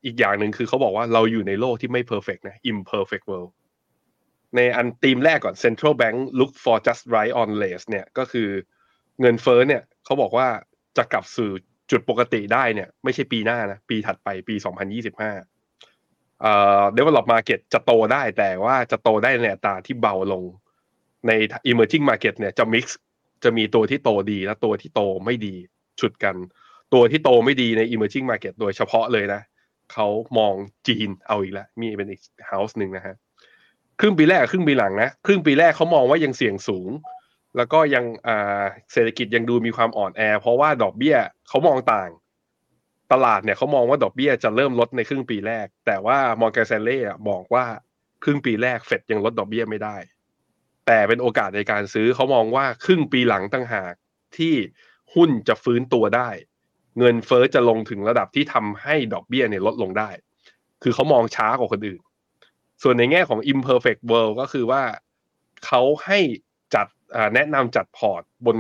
[0.05, 3.51] อีกอย่างหนึ่งคือเขาบอกว่าเราอยู่ในโลกที่ไม่ perfect นะ imperfect world
[4.57, 8.49] ในอันตีมแรกก่อน central bank look for just right on rates เนี่ยก็คือ
[9.21, 10.49] เงินเฟ้อเนี่ยเขาบอกว่า
[10.97, 11.51] จะกลับสู่
[11.91, 14.55] จุดปกติได้เนี่ย ไม่ใช่ปีหน้านะ ปีถัดไปปี
[15.11, 15.60] 2025
[16.43, 20.43] เอ่อ develop market จะโตได้แต่ว่าจะโตได้ในอัตราที่เบาลง
[21.27, 21.33] ใน
[21.71, 22.85] emerging market เนี่ยจะ mix
[23.45, 25.55] จะมีตัวที่โตดีและตัวที่โตไม่ดี
[26.01, 26.37] ชุดกัน
[26.95, 29.43] ตัวที่โตไม่ดีใน emerging market โดยเฉพาะเลยนะ
[29.93, 30.07] เขา
[30.39, 30.55] มอง
[30.89, 33.15] จีนเอาอีกแล้วมีเป็นอีกเฮาส์หนึ่งนะฮะ
[34.01, 36.91] ครึ่งปีแรกครึ่งปีหลังนะครึ่งปีแรกเขามองว่ายังเสี่ยงสูง
[37.57, 38.05] แล้วก็ยัง
[38.93, 41.17] เศรษฐกิจยังดูมีความอ่อนแอ เพราะว่าดอกเบี้ย
[41.49, 42.11] เขามองต่าง
[43.13, 47.65] ตลาดเนี่ยเขามองว่าดอกเบี้ยจะเริ่มลดในครึ่งปีแรก แต่ว่ามอร์แกนเซเล่บอกว่า
[48.25, 49.97] ครึ่งปีแรกเฟดยังลดดอกเบี้ยไม่ได้
[50.87, 53.95] แต่เป็นโอกาสในการซื้อเขามองว่าครึ่งปีหลังตั้งหาก
[54.39, 54.55] ที่
[55.15, 56.31] หุ้นจะฟื้นตัวได้
[56.99, 60.11] เงินเฟอ้อจะลงถึงระดับที่ทำให้ดอกเบี้ยเนี่ยลดลงได้
[60.83, 62.01] คือเขามองช้ากว่าคนอื่น
[62.83, 64.83] ส่วนในแง่ของ imperfect world ก็คือว่า
[65.67, 66.19] เขาให้
[66.75, 66.87] จัด
[67.35, 68.57] แนะนำจัดพอร์ตบน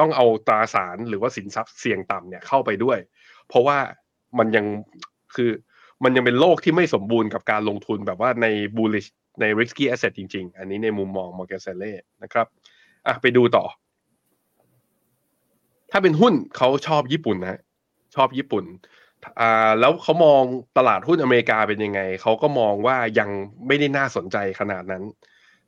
[0.00, 2.98] ต้องเอาตราสารหรือว่าสินทรัพย์เสี่ยงต่ำเนี่ยเข้าไปด้วย
[3.50, 3.78] เพราะว่า
[4.38, 4.66] มันยัง
[5.34, 5.50] คือ
[6.04, 9.08] มันยังเป็นโลกที่ไม่สมบูรณ์กับการลงทุนแบบว่าใน bullish
[9.40, 12.46] ใน risky asset จริง ๆ อันนี้ในมุมมอง Morgan Stanley นะครับ
[13.06, 13.64] อะไปดูต่อ
[15.90, 17.60] ถ้าเป็นหุ้นเขาชอบญี่ปุ่นนะ
[18.16, 18.64] ชอบญี่ปุ่น
[19.40, 20.42] อ่าแล้วเขามอง
[20.78, 23.30] ตลาดหุ้นอเมริกาเป็นยังไง เขาก็มองว่ายัง
[23.66, 25.04] ไม่ได้น่าสนใจขนาดนั้น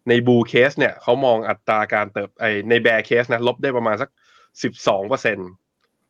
[0.08, 4.10] ใน bull case เนี่ยเขามองอัตราการเติบไอใน bear case นะลบได้ประมาณสัก
[4.62, 5.38] สิบสองเปอร์เซ็น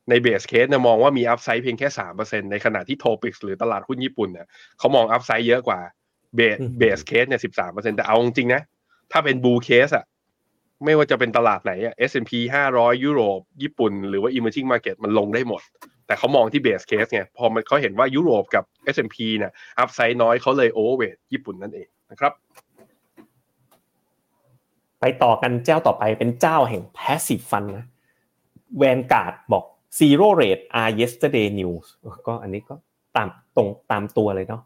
[0.09, 4.47] ใน base case เนี่ยมองว่ามี upside เพียงแค่สามเปอร์เซ็นในขณะที่ TOPIX หรือตลาดหุ้นญี่ปุ่นเนี่ย
[4.79, 5.79] เขามอง upside เยอะกว่า
[6.35, 8.61] base base case เนี่ยสิบสามเปอร์เซ็นแต่เอาจริงๆนะ
[9.11, 10.05] ถ้าเป็น bull case อะ
[10.85, 12.31] ไม่ว่าจะเป็นตลาดไหนอะ S&P
[12.69, 15.61] 500 ยุโรป ญี่ปุ่น หรือว่า emerging market มันลงได้หมด
[16.07, 18.63] แต่เขามองที่ base case ไงพอมันเขาเห็นว่ายุโรปกับ
[18.95, 22.33] S&P เนี่ย upside น้อยเขาเลย overweight ญี่ปุ่นนั่นเองนะครับ
[24.99, 27.85] ไปต่อกันเจ้าต่อไปเป็นเจ้าแห่ง passive fund นะ
[28.77, 29.65] Vanguard บอก
[29.99, 31.85] zero rate are yesterday news
[32.27, 32.75] ก็อันนี้ก็
[33.17, 34.61] ตามตรงตามตัวเลยเนาะ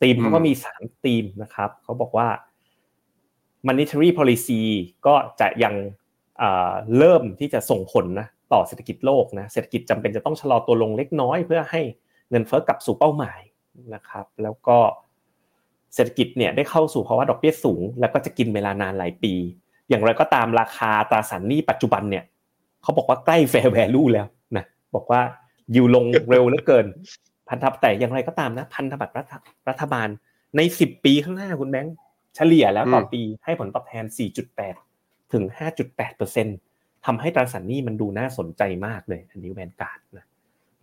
[0.00, 2.28] ทีมเขาก็มีสามทีมนะครับ เขาบอกว่า
[3.66, 4.60] monetary policy
[5.06, 5.74] ก็จะยัง
[6.98, 11.80] เริ่มที่จะส่งผลนะต่อเศรษฐกิจโลกนะเศรษฐกิจจำเป็นจะต้องชะลอตัวลงเล็กน้อย เพื่อให้
[12.30, 13.40] เงินเฟ้อกลับสู่เป้าหมาย
[13.94, 14.78] นะครับ แล้วก็
[15.94, 19.34] เศรษฐกิจเนี่ยได้เข้าสู่ภาวะดอกเบี้ยสูง แล้วก็จะกินเวลานานหลายปี
[19.88, 22.24] อย่างไรก็ตามราคาตราสารหนี้ปัจจุบันเนี่ย
[22.82, 24.35] เขาบอกว่าใกล้แฟร์แวลูแล้วนะ
[24.94, 25.20] บอกว่า
[25.74, 26.86] ยิวลงเร็วเหลือเกิน
[27.48, 29.14] พันธบัตรแต่อย่างไรก็ตามนะ พันธบัตร
[29.68, 30.08] รัฐบาล
[30.56, 31.94] ในสิบปีข้างหน้าคุณแบงค์
[32.36, 34.04] เฉลี่ยแล้วต่อปีให้ผลตอบแทน
[34.68, 35.44] 4.8 ถึง
[36.24, 40.26] 5.8%ทำให้ตราสารหนี้มันดูน่าสนใจมากเลย อันนี้แวนการ์ดนะ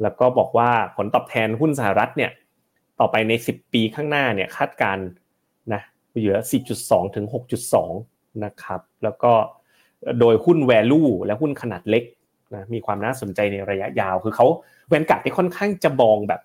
[0.01, 2.31] แล้วก็บอกว่าผลตอบแทนหุ้นสหรัฐเนี่ย
[2.99, 4.97] ต่อไปใน 10 ปีข้างหน้าเนี่ยคาดการ
[5.73, 5.81] นะ
[6.15, 6.37] เหลือ
[6.75, 7.25] 4.2ถึง
[7.83, 9.31] 6.2 นะครับ แล้วก็
[10.19, 12.03] โดยหุ้น value และหุ้นขนาดเล็ก
[12.55, 14.47] นะมีความน่าสนใจในระยะยาว คือเขา
[14.89, 16.41] แวนการ์ดที่ค่อนข้างจะมองแบบ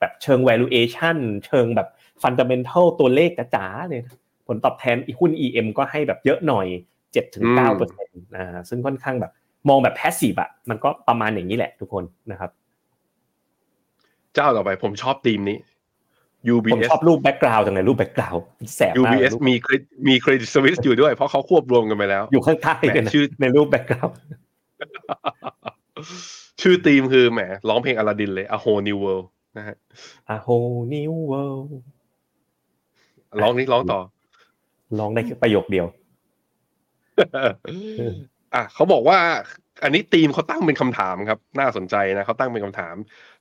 [0.00, 1.88] แบบเชิง valuation เชิงแบบ
[2.22, 6.66] fundamental ตัวเลขจ๋าๆเลยนะผลตอบแทนหุ้น EM ก็ให้แบบเยอะหน่อย
[7.12, 9.32] เจ็ดถึงเก้าเปอร์เซ็นต์อ่าซึ่งค่อนข้างแบบ
[9.68, 12.50] มองแบบ passive อะมันก็ประมาณอย่างนี้แหละทุกคนนะครับ
[14.34, 15.58] เจ้าต่อไปผมชอบธีมนี้
[16.44, 18.42] ผม UBS ชอบรูป background จังเลยรูป background
[18.76, 24.14] แสบมาก UBS มีเครดิมี Credit Suisse อยู่ด้วยเพราะเขาควบรวมกันไปแล้ว อยู่ข้างใต้กันนะแหมชื่อในรูป background
[26.60, 29.26] ชื่อธีมคือแหมร้องเพลงอลาดินเลย A Whole New World
[29.58, 29.76] นะฮะ
[30.34, 31.70] A whole new world
[33.40, 34.00] ร้องนี้ร้องต่อ
[34.98, 35.86] ลองได้แค่ประโยคเดียว
[38.54, 39.18] อะเขาบอกว่า
[39.82, 42.94] อันนี้ทีมเขาตั้งเป็นคำถามครับ น่าสนใจนะเขาตั้งเป็นคำถาม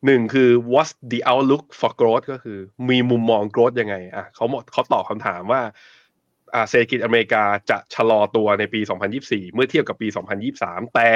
[0.06, 2.58] หนึ่งคือ what's the outlook for growth ก็คือ
[2.89, 5.71] มีมุมมอง growth ยังไง อะเขาหมดเขาตอบคำถามว่าอ่า
[6.69, 8.81] เศรษฐกิจอเมริกาจะชะลอตัวในปี
[9.17, 10.07] 2024 เมื่อเทียบกับปี
[10.51, 11.09] 2023 แต่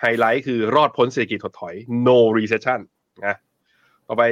[0.00, 1.74] ไฮไลท์คือรอดพ้นเศรษฐกิจถดถอย
[2.06, 2.80] no recession
[3.26, 3.36] นะ
[4.08, 4.22] ต่อไป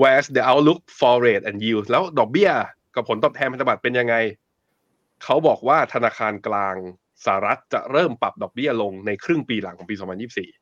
[0.00, 2.50] where's the outlook for rate and yield แล้วดอกเบี้ย
[2.94, 4.14] กับผลตอบแทนพันธบัตรเป็นยังไง
[5.24, 6.76] เขาบอกว่าธนาคารกลาง
[7.24, 9.96] สหรัฐจะเริ่มปรับดอกเบี้ยลงในครึ่งปีหลังของปี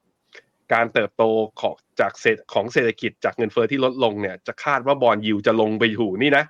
[0.02, 1.22] 2024 การเติบโต
[1.60, 6.44] ของจากเศรษฐของเศรษฐกิจจากเงินเฟอ้อที่ลดลงเนี่ย จะคาดว่า bond yield จะลงไปอยู่นี่นะ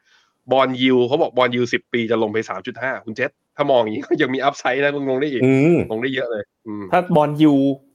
[0.53, 2.39] bond yield เขาบอก bond yield 10ปีจะลงไป
[2.73, 7.55] 3.5คุณเจษถ้ามองอย่างนี้ก็ยังมี upside นะมึงลงได้อีกอืมลงได้เยอะเลยอืมถ้า bond yield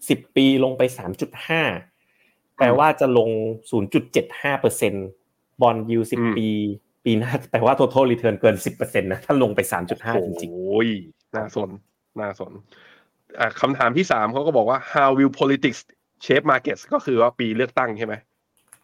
[0.09, 1.61] สิบปีลงไปสามจุดห้า
[2.57, 3.29] แปลว่าจะลง
[3.71, 4.93] ศูนย์จุดเจ็ดห้าเปอร์เซ็น
[5.61, 6.47] bond yield สิบอืมปี
[7.05, 10.89] ปีหน้าแปลว่า total return เกินสิบเปอร์เซ็นต์นะถ้าลงไปสามจุดห้าจริงโอ้ย
[11.35, 11.69] น่าสน
[12.19, 12.51] น่าสน
[13.39, 15.79] อะคำถามที่สามเขาก็บอกว่า how will politics
[16.25, 18.13] shape markets ก็คือว่าปีเลือกตั้งใช่ไหม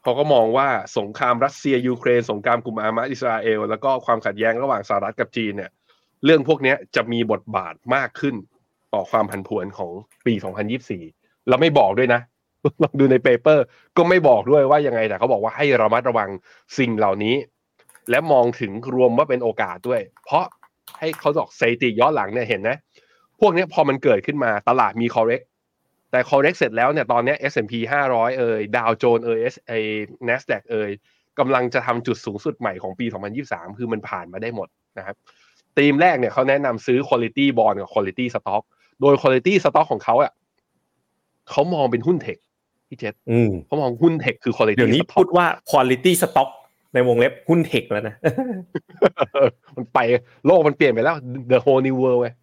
[0.07, 5.71] เขาก็มองว่าสงครามรัสเซียยูเครน สงครามกลุ่มอามาอิสราเอล แล้วก็ความขัดแย้งระหว่างสหรัฐกับจีนเนี่ย
[6.25, 8.35] เรื่องพวกนี้จะมีบทบาทมากขึ้น
[8.93, 9.91] ต่อความผันผวนของ
[10.25, 10.33] ปี
[10.91, 12.21] 2024 แล้วไม่บอกด้วยนะ
[12.83, 13.63] ลองดูในเปเปอร์
[13.97, 16.29] ก็ไม่บอกด้วยว่ายังไงแต่เขาบอกว่าให้ระมัดระวัง
[16.77, 17.35] สิ่งเหล่านี้
[18.09, 20.45] และมองถึงรวมว่าเป็นโอกาสด้วย เพราะ
[20.99, 22.77] ให้เขาบอกสถิติย้อนหลังเนี่ยเห็นนะ
[23.39, 25.45] พวกนี้พอมันเกิดขึ้นมาตลาดมี correct
[26.11, 27.73] แต่ correct เสร็จแล้วเนี่ยตอนเนี้ย S&P
[28.09, 29.79] 500 เอ่ยดาวโจนเอ่ย S ไอ้
[30.27, 30.91] NASDAQ เอ่ย
[31.39, 33.05] กำลังจะทำจุดสูงสุดใหม่ของปี
[33.41, 34.67] 2023 คือมันผ่านมาได้หมด
[34.97, 35.15] นะครับ
[35.77, 38.63] ธีมแรกเนี่ยเขาแนะนำซื้อ quality bond กับ quality stock
[39.01, 40.31] โดย quality stock ของเขาอะ
[41.49, 42.37] เขามองเป็นหุ้นเทค
[42.89, 46.49] พี่เจษๆอืมเขามองหุ้นเทคคือ quality เดี๋ยวนี้ stock พูดว่า quality stock
[46.93, 48.15] ในวงเล็บหุ้นเทคแล้วนะ
[49.75, 49.99] มันไป
[50.45, 51.15] โลกมันเปลี่ยนไปแล้ว
[51.51, 52.35] the whole new world ไงนะ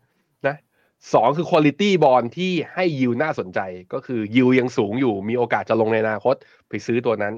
[1.12, 3.60] สองคือ quality bond ที่ให้ยิวน่าสนใจ
[3.92, 6.34] ก็คือยิวยังสูงอยู่มีโอกาสจะลงในอนาคต
[6.68, 7.34] ไปซื้อตัวนั้น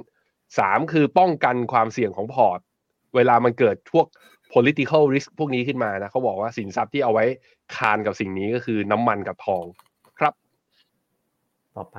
[0.59, 2.61] สามคือป้องกันความเสี่ยงของพอร์ต
[3.14, 4.07] เวลามันเกิดพวก
[4.52, 7.24] political risk พวกนี้ขึ้นมานะเขาบอกว่าสินทรัพย์ที่เอาไว้
[7.76, 9.64] คานกับสิ่งนี้ก็คือน้ำมันกับทอง
[10.18, 10.35] ครับ
[11.76, 11.98] ต่อไป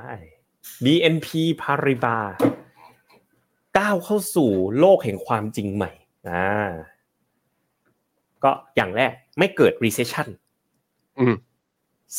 [0.84, 1.28] BNP
[1.62, 2.28] Paribas
[3.78, 5.90] ก้าวเข้าสู่โลกแห่งความจริงใหม่
[6.28, 6.70] อ่า
[8.44, 10.28] ก็อย่างแรกไม่เกิด recession
[11.18, 11.34] อืม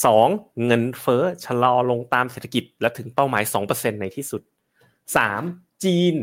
[0.05, 0.27] สอง
[0.65, 4.41] เงินเฟ้อชะลอลงตามเศรษฐกิจและถึงเป้าหมาย 2%ในที่สุด
[5.17, 5.41] สาม
[5.83, 6.15] จีน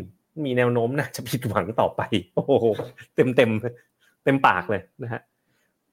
[0.44, 2.02] มีแนวโน้มนะจะผิดหวังต่อไป
[2.34, 2.66] โอ้โห
[3.14, 3.50] เต็มเต็ม
[4.24, 5.20] เต็มปากเลยนะฮะ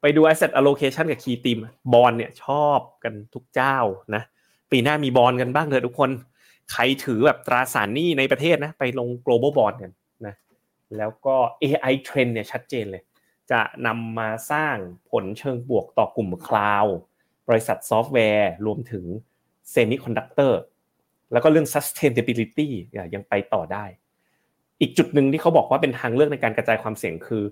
[0.02, 1.60] ไปดู asset allocation กับ key team
[1.94, 3.78] บอลเนี่ยชอบกันทุกเจ้า
[4.16, 4.24] นะ
[4.72, 6.10] ปีหน้ามีบอลกันบ้างเถอะทุกคน
[6.72, 9.92] ใครถือแบบตราสารหนี้ในประเทศนะไปลง global bond กัน
[10.26, 10.36] นะ
[10.98, 13.04] แล้วก็ AI trend เนี่ยชัดเจนเลย
[13.52, 14.76] จะนำมาสร้าง
[15.10, 16.96] ผลเชิงบวกต่อกลุ่ม cloud
[17.50, 19.06] บริษัทซอฟต์แวร์ รวมถึง
[19.72, 20.60] เซมิคอนดักเตอร์
[21.32, 22.68] แล้วก็เรื่อง sustainability
[23.14, 23.86] ยังไปต่อได้
[24.82, 27.44] อีกจุดหนึ่งที่เขาบอกว่าเป็นทางเลือกในการกระจายความเสี่ยงคือ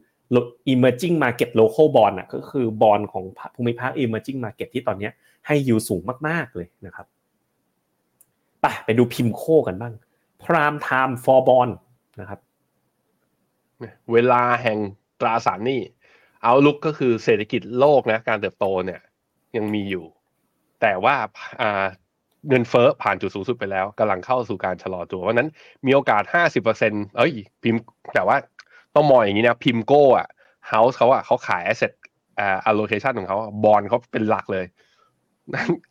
[0.73, 3.23] emerging market local bond อะก็คือบอลของ
[3.55, 5.09] ภูมิภาค emerging market ที่ตอนนี้
[5.47, 7.07] ให้ยิวสูงมาก ๆ เลยนะครับ
[8.61, 9.93] ไปไปดูพิมโคกันบ้าง
[10.43, 11.73] prime time for bond
[12.19, 12.39] นะครับ
[14.13, 14.77] เวลาแห่ง
[15.19, 15.81] ตราสารหนี้
[16.43, 19.01] เอาลุกก็คือเศรษฐกิจโลกนะการเติบโตเนี่ย
[19.57, 20.05] ยังมีอยู่
[20.81, 21.15] แต่ว่า
[22.47, 25.49] เงินเฟ้อผ่านจุดสูงสุดไปแล้วกำลังเข้าสู่การชะลอตัวเพราะนั้น
[25.85, 26.23] มีโอกาส
[26.69, 27.33] 50%เอ้ย
[27.63, 27.81] พิมพ์
[28.13, 28.37] แต่ว่า
[28.95, 30.27] ต้องมองอย่างนี้นะพิมโก้อะ
[30.69, 31.91] เฮาส์เขาอะเขาขาย asset
[32.39, 34.65] อ่า allocation ของเขาบอลเขาเป็นหลักเลย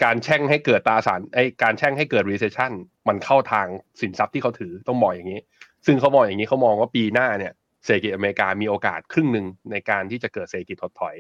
[0.05, 2.73] การแช่งให้เกิดตาสารไอ้การแช่งให้เกิด recession
[3.09, 3.67] มันเข้าทาง
[4.01, 5.41] สินทรัพย์ที่เขาถือต้องมองอย่างนี้
[5.87, 7.53] ซึ่งเขามองอย่างนี้เขามองว่าปีหน้าเนี่ย
[7.85, 11.17] เศรษฐกิจอเมริกามีโอกาสครึ่งหนึ่งในการที่จะเกิดเศรษฐกิจถดถอย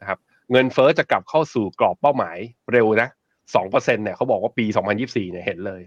[0.00, 0.18] นะครับ
[0.52, 2.38] เงินเฟ้อจะกลับเข้าสู่กรอบเป้าหมาย
[2.72, 3.08] เร็วนะ
[3.54, 4.66] สองเปอร์เซ็นเนี่ยเขาบอกว่าปี
[4.98, 5.82] 2024เนี่ยเห็นเลย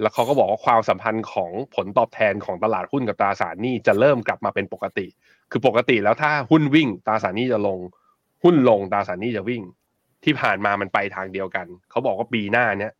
[0.00, 5.06] แล้วเขาก็บอกว่าความสัมพันธ์ของผลตอบแทนของตลาดหุ้นกับตราสารหนี้จะเริ่มกลับมาเป็นปกติ
[5.50, 7.78] คือปกติแล้วถ้าหุ้นวิ่งตราสารหนี้จะลง
[8.44, 9.62] หุ้นลงตราสารหนี้จะวิ่ง
[10.24, 12.92] ที่ผ่านมามันไปทางเดียวกัน เขาบอกว่าปีหน้าเนี่ย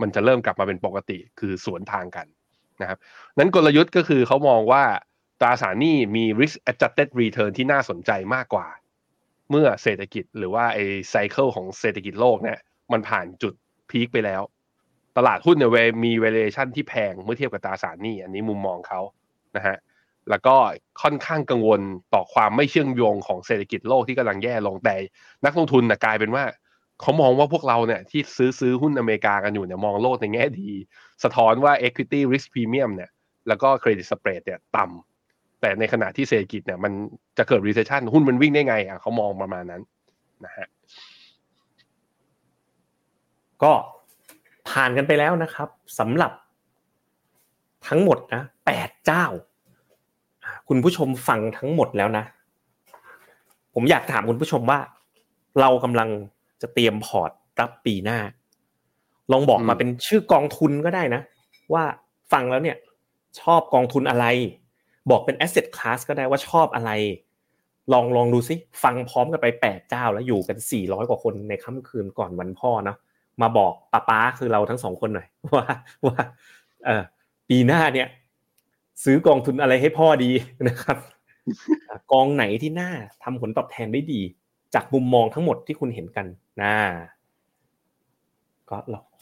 [0.00, 2.26] มันจะเริ่มกลับมาเป็นปกติคือสวนทางกัน
[2.80, 2.98] นะครับ
[3.38, 4.84] นั้นกลยุทธ์ก็คือเขามองว่า
[5.40, 8.66] ตราสารหนี้มี risk adjusted return ที่น่าสนใจมากกว่า
[9.50, 12.58] เมื่อเศรษฐกิจหรือว่าไอ้ไซเคิลของเศรษฐกิจโลกเนี่ย
[12.92, 13.54] มันผ่านจุด
[13.90, 14.42] พีคไปแล้ว
[15.16, 15.70] ตลาดหุ้นเนี่ย
[16.04, 19.00] มี valuation ที่แพงเมื่อเทียบกับตราสารหนี้อันนี้มุมมองเขา
[19.56, 19.76] นะฮะ
[20.30, 20.56] แล้วก็
[21.02, 21.80] ค่อนข้างกังวล
[22.14, 24.94] ต่อความไม่เชื่อมโยงของเศรษฐกิจโลกที่กำลังแย่ลงแต่
[25.44, 26.44] นักลงทุนนะกลายเป็นว่า
[27.00, 30.70] เขามองว่าพวกเราเนี่ยที่ซื้อซื้อหุ้นอเมริกากันอยู่เนี่ยมองโลกในแง่ดี
[31.24, 33.10] สะท้อนว่า equity risk premium เนี่ย
[33.48, 35.09] แล้วก็ credit spread เนี่ยต่ำ
[35.60, 36.92] แต่ในขณะที่เศรษฐกิจเนี่ยมัน
[37.38, 39.82] จะเกิด recession หุ้นมันวิ่งได้ไงอะเขามองประมาณนั้น
[40.44, 40.66] นะฮะ
[43.62, 43.72] ก็
[44.68, 45.68] ผ่านกันไปแล้วนะครับ
[45.98, 46.32] สำหรับ
[47.88, 49.24] ทั้งหมดนะแปดเจ้า
[50.68, 52.24] คุณผู้ชมฟังทั้งหมดแล้วนะ
[53.74, 54.80] ผมอยากถามคุณผู้ชมว่า
[55.60, 56.08] เรากำลัง
[56.62, 58.18] จะเตรียมพอร์ตรับปีหน้า
[59.32, 61.22] ลองบอกมาเป็นชื่อกองทุนก็ได้นะ
[61.72, 61.84] ว่า
[62.32, 62.76] ฟังแล้วเนี่ย
[63.40, 64.26] ชอบกองทุนอะไร
[65.10, 66.90] บอกเป็น asset class ก็ได้ว่าชอบอะไร
[67.92, 72.96] ลองลองดูซิฟังพร้อมกันไปแปดเจ้าแล้วอยู่กันสี่ร้อยกว่าคนในค่ำคืนก่อนวันพ่อเนาะ
[73.42, 75.66] มาบอกป้าป้าคือเราทั้งสองคนหน่อยว่า
[76.06, 76.20] ว่า
[76.84, 77.02] เออ
[77.48, 78.08] ปีหน้าเนี่ย
[79.04, 80.30] ซื้อกองทุนอะไรให้พ่อดี
[80.68, 80.98] นะครับ
[82.12, 82.90] กองไหนที่น่า
[83.22, 84.20] ทำผลตอบแทนได้ดี
[84.74, 86.26] จากมุมมองทั้งหมดที่คุณเห็นกัน
[86.62, 86.74] นะ
[88.70, 88.76] ก็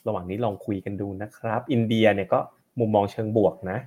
[0.07, 2.41] ระหว่างนี้ลองคุยกันดูนะครับ อินเดียเนี่ยก็
[2.81, 3.79] มุมมองเชิงบวกนะ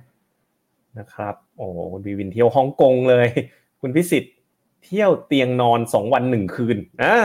[0.98, 3.28] นะครับ โอ้คุณวีวินเที่ยวฮ่องกงเลย
[3.80, 4.34] คุณพิสิทธิ์
[4.84, 7.16] เที่ยวเตียงนอนสองวันหนึ่งคืนอ่า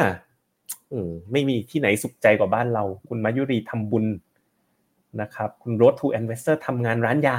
[1.32, 4.06] ไม่มีที่ไหนสุขใจกว่าบ้านเรา คุณมายุรีทำบุญ
[5.22, 7.38] นะครับ คุณ Road to Investor ทำงานร้านยา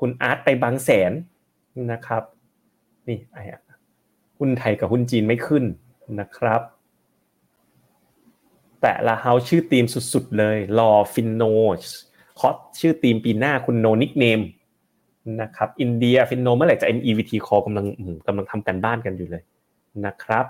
[0.00, 1.12] คุณอาร์ตไปบางแสน
[1.92, 2.22] นะครับ
[3.08, 3.42] นี่ไอ้
[4.38, 5.64] หุ้นไทยกับหุ้นจีนไม่ขึ้น
[6.20, 6.60] นะครับ
[8.82, 11.42] แต่ละเฮาชื่อทีมสุดๆเลยรอฟินโน
[12.40, 14.40] คอสชื่อทีมปีหน้าคุณโนนิกเนม
[15.40, 17.86] นะครับอินเดียฟินโนเมื่อไหร่จะ MEVT คอกำลัง
[18.26, 19.42] กำลังทำการบ้านกันอยู่เลย
[20.06, 20.44] นะครับ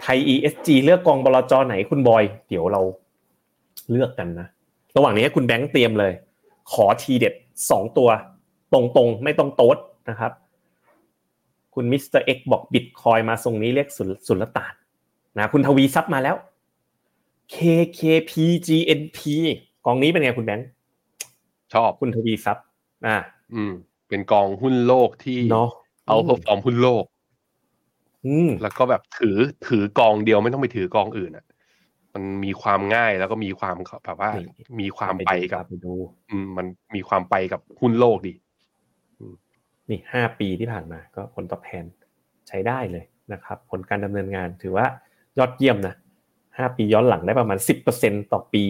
[0.00, 2.80] ไทย ESG เลือกกองบลจไหนคุณบอย เดี๋ยวเรา
[3.90, 4.46] เลือกกันนะ
[4.96, 6.12] ระหว่างนี้คุณแบงค์เตรียมเลย
[6.72, 7.34] ขอทีเด็ด
[7.70, 8.08] สองตัว
[8.72, 9.76] ตรงๆ ไม่ต้องโต๊ด
[10.10, 10.32] นะครับ
[11.74, 13.88] คุณมิสเตอร์เอ็กบอกบิตคอยน์มาทรงนี้เรียก
[14.26, 14.72] สุลต่าน
[15.38, 16.36] นะคุณทวีซับมาแล้ว
[17.54, 19.18] KKP GNP
[19.86, 20.66] กองนี้เป็นไงคุณแบงค์
[21.76, 22.58] ชอบคุณทวีซับ
[23.06, 23.16] อ่า
[23.54, 23.72] อืม
[24.08, 25.70] เป็นกองหุ้นโลกที่เนาะ
[26.06, 27.04] outperform หุ้นโลก
[28.62, 29.36] แล้วก็แบบถือ
[29.68, 31.46] ถือกองเดียวไม่ต้องไปถือกองอื่นอะ
[32.14, 34.30] มันมีความง่ายแล้วก็มีความแบบว่า
[34.80, 35.94] มีความไปกับดู
[36.30, 38.34] อืม มันมีความไปกับหุ้นโลกดี
[39.90, 41.84] นี่ห้าปีที่ผ่านมา ก็ผลตอบแทน
[42.48, 44.86] ใช้ได้เลยนะครับ ผลการดำเนินงานถือว่า
[45.38, 45.94] ยอดเยี่ยมนะ
[46.58, 48.64] ห้าปีย้อนหลังได้ประมาณสิบเปอร์เซ็นต่อปี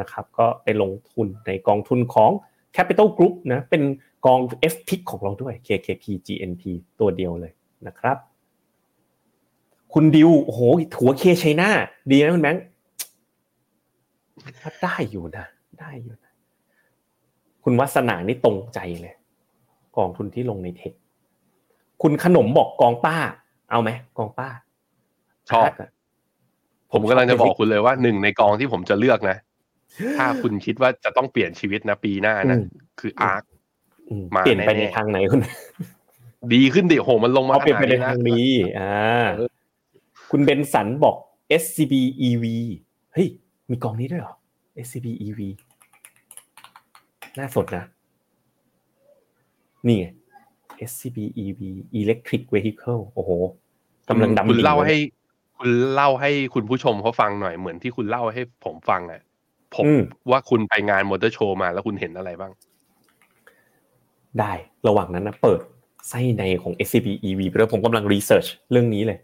[0.00, 2.30] นะครับก็ไปลงทุนในกองทุนของ
[2.76, 3.82] Capital Group นะเป็น
[4.26, 4.40] กอง
[4.72, 6.62] F p i c ของเราด้วย KKP GNP
[7.00, 7.52] ตัวเดียวเลย
[7.86, 8.16] นะครับ
[9.92, 10.60] คุณดิวโอ้โห
[10.94, 11.68] ถัวเคชัยนา
[12.10, 12.62] ดีนะคุณแบงค์
[14.82, 15.46] ได้อยู่นะ
[15.80, 16.32] ได้อยู่นะ
[17.64, 19.14] คุณวัฒนานี่ตรงใจเลย
[19.96, 20.92] กองทุนที่ลงในเทค
[22.02, 23.16] คุณขนมบอกกองป้า
[23.70, 24.48] เอาไหมกองป้า
[25.50, 25.70] ชอบ
[26.92, 29.36] ผมกำลังจะบอกคุณเลยว่าหนึ่งในกองที่ผมจะเลือกนะ
[30.18, 32.58] ถ้าคุณคิดว่าจะต้องเปลี่ยนชีวิตนะปีหน้านะ
[33.00, 33.42] คืออาร์ค
[34.34, 35.40] มาเปลี่ยนไปในทางไหนคุณ
[36.54, 38.48] ดีขึ้นดิโหมันลงมาเปลี่ยนไปในทางนี้
[38.80, 39.24] อ่า
[40.30, 41.16] คุณเบนสันบอก
[41.62, 41.94] SCB
[42.28, 42.44] EV
[43.12, 43.28] เฮ้ย
[43.70, 44.34] มีกองนี้ด้วยเหรอ
[44.84, 45.40] SCB EV
[47.38, 47.84] น่าสดนะ
[49.86, 50.06] นี่ไง
[50.90, 51.60] SCB EV
[52.00, 53.30] Electric Vehicle โอ้โห
[54.08, 54.96] กำลังดำคุณเล่าให้
[55.58, 59.20] คุณเล่าให้คุณผู้ชมเขาฟังหน่อยเหมือนที่คุณเล่าให้ผมฟังอะ
[59.74, 59.84] ผม
[60.30, 62.52] ว่าคุณไปงานมอเตอร์โชว์มาแล้วคุณเห็นอะไรบ้าง
[64.40, 64.52] ได้
[64.88, 65.60] ระหว่างนั้นนะเปิด
[66.08, 69.18] ไส้ในของ SCB EV ไปแล้วผมกำลังรีเสิร์ชเรื่องนี้เลย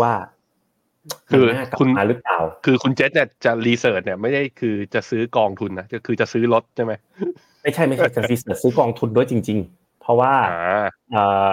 [0.00, 0.12] ว่า
[1.30, 1.46] คือ
[1.78, 6.92] คุณมาหรือเปล่า คือคุณเจษเนี่ยจะรีเสิร์ชเนี่ยไม่ได้คือจะซื้อกองทุนนะจะคือจะซื้อรถใช่ไหม
[7.62, 10.32] ไม่ใช่ไม่ใช่จะรีเสิร์ชซื้อกองทุนด้วยจริง ๆ เพราะว่า
[11.14, 11.52] อ่า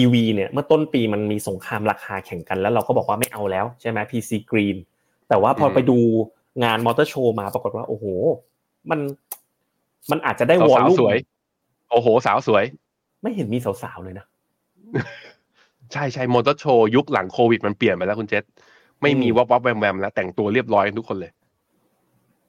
[0.00, 4.76] EV เนี่ยเมื่อต้นปีมันมีสงครามราคาแข่งกันแล้วเราก็บอกว่าไม่เอาแล้วใช่ไหม PC Green
[5.28, 5.98] แต่ว่าพอไปดู
[6.64, 8.04] งานมอเตอร์โชว์มาปรากฏว่า โอ้โห
[8.90, 9.00] มัน
[10.10, 11.16] มันอาจจะได้วอลลุ่มสวย
[11.90, 12.64] โอ้โห สาวสวย
[13.22, 14.26] ไม่เห็นมีสาวๆเลยนะ
[15.92, 18.44] ใช่ใช่มอเตอร์โชว์ยุคหลังโควิดมันเปลี่ยนไปแล้วคุณเจษ
[19.02, 21.32] ไม่มีวับวับแวมแวมแล้ว แต่งตัวเรียบร้อยทุกคนเลย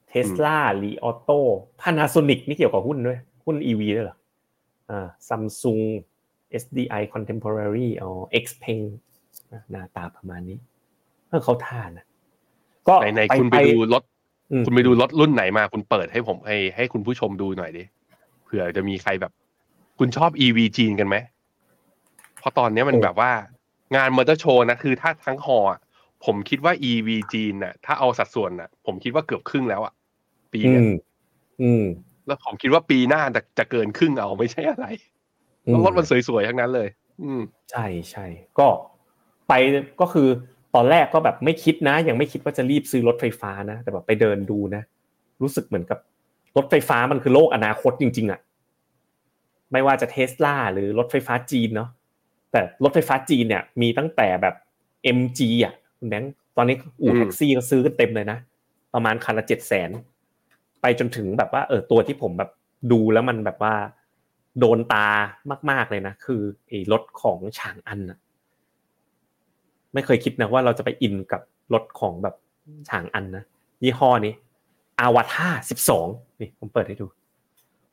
[0.09, 1.39] เทสลาลีออโต้
[1.81, 4.17] พานาโซนิกนี่เกี่ยวกับหุ้นด้วย หุ้นอีวีด้วยเหรอ
[4.89, 5.79] อ่าซัมซุง
[6.61, 8.09] SDI Contemporary อ๋อ
[8.43, 8.83] Xpeng
[9.71, 10.57] หน้าตาประมาณนี้
[11.27, 12.05] เพื่อเขาท่านะ
[12.89, 14.03] ก็ในในคุณไปดูรถ
[14.51, 17.83] อืมคุณไปดูรถรุ่นไหนมาคุณเปิดให้ผมให้ให้คุณผู้ชมดูหน่อยดิ
[18.43, 19.31] เผื่อจะมีใครแบบ
[19.99, 21.15] คุณชอบ EV จีนกันไหม
[22.39, 23.31] เพราะตอนเนี้ยมันแบบว่า
[23.95, 25.79] งานมอเตอร์โชว์นะคือถ้าทั้งฮอลล์อะ
[26.25, 29.93] ผมคิดว่า EV จีนน่ะ ถ้าเอาสัดส่วนน่ะ ผมคิดว่าเกือบครึ่งแล้วอะ
[30.53, 30.91] ปีอืเนี้ยม
[31.61, 31.83] อืม
[32.27, 34.85] แล้วผมคิดว่าปีหน้าจะจะเกินครึ่งเอาไม่ใช่อะไร
[35.63, 36.87] แล้วรถมันสวยๆทั้งนั้นเลย
[37.23, 38.25] อืมใช่ใช่
[38.59, 38.67] ก็
[39.47, 39.53] ไป
[40.01, 40.27] ก็คือ
[40.75, 44.83] ตอนแรกก็แบบไม่คิดนะ ยังไม่คิดว่าจะรีบซื้อรถไฟฟ้านะ แต่แบบไปเดินดูนะ
[45.41, 45.99] รู้สึกเหมือนกับ
[46.57, 48.39] รถไฟฟ้ามันคือโลกอนาคตจริง ๆอะ
[49.71, 51.89] ไม่ว่าจะเทสลาหรือรถไฟฟ้าจีนเนาะ
[52.51, 54.55] แต่รถไฟฟ้าจีนเนี่ย มีตั้งแต่แบบ
[55.17, 58.37] MG อะคุณแบงค์ตอนนี้อู่อืมแท็กซี่ก็ซื้อกันเต็มเลยนะ
[58.93, 59.89] ประมาณคันละเจ็ดแสน
[60.81, 62.51] ไปจนถึงแบบว่า เออตัวที่ผมแบบ
[62.91, 63.75] ดูแล้วมันแบบว่า
[64.59, 65.07] โดนตา
[65.69, 68.17] มาก ๆเลยนะ คือไอ้รถของฉางอันอะ
[69.93, 71.41] ไม่เคยคิดนะว่าเราจะไปอินกับ
[71.73, 72.35] รถของแบบ
[72.89, 73.43] ฉางอันนะ
[73.83, 74.33] ยี่ห้อนี้
[74.99, 76.07] อาวาท่าสิบสอง
[76.41, 77.05] นี่ผมเปิดให้ดู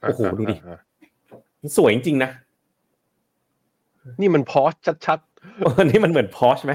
[0.00, 0.80] โอ้โหดูดิอ่า
[1.60, 4.74] มันสวยจริงๆนะๆนี่มันพอช
[5.06, 5.18] ชัด
[5.60, 6.72] เออนี่มันเหมือนพอชไหม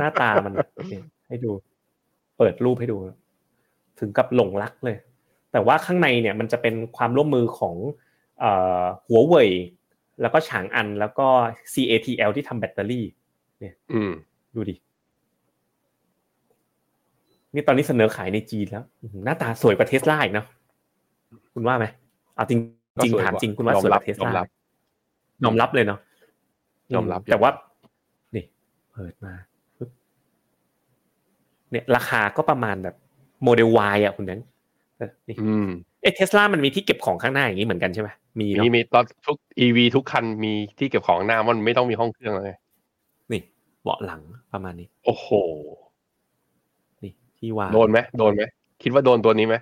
[0.00, 0.52] หน้าตามัน
[0.88, 1.50] เนี่ยให้ดู
[2.38, 2.96] เปิดรูปให้ดู
[4.00, 4.96] ถึงกับหลงรักเลย
[5.52, 7.74] แต่ว่าข้างในเนี่ยมันจะเป็นความร่วมมือของ
[8.40, 9.50] เอ่อหัวเว่ย
[10.20, 11.26] แล้วก็ฉางอันแล้วก็
[11.72, 14.12] CATL ที่ทำแบตเตอรี่ๆอืม
[14.54, 14.74] ดูดิ
[17.54, 20.46] นี่ตอนนี้เสนอขายในจีนแล้วอื้อหือหน้าตาสวยกว่าเทสลาอีกเนาะ
[21.54, 21.86] คุณว่าไหม
[22.34, 22.60] เอาจริง
[23.04, 24.46] จริงก็สวยกว่าถามจริงคุณว่าสวยกว่าเทสยอลามรับ
[25.44, 25.98] ยอมรับเลยเนาะ
[26.94, 27.50] ยอมรับ แต่ว่า
[28.34, 28.44] นี่
[28.92, 29.32] เปิดมา
[29.78, 29.90] ปึ๊บ
[31.70, 32.94] เนี่ย ราคาก็ประมาณแบบ
[33.44, 34.46] โมเดล Y อะคุณแบงค์
[34.98, 35.68] เออนี่อืม
[36.02, 38.08] เอ๊ะเทสลามันมีที่เก็บของข้างหน้าอย่างนี้เหมือนกันใช่ไหม
[38.40, 42.56] มีมีเนาะมีตอนทุก EV ทุกคันมีที่เก็บของหน้ามันไม่ต้องมีห้องเครื่องเลยนี่
[43.82, 44.20] เบาะหลัง
[44.52, 45.28] ประมาณนี้ โอ้โห
[47.02, 48.42] นี่ที่วางโดนไหมโดนไหม
[48.82, 49.56] คิดว่าโดนตัวนี้ไหม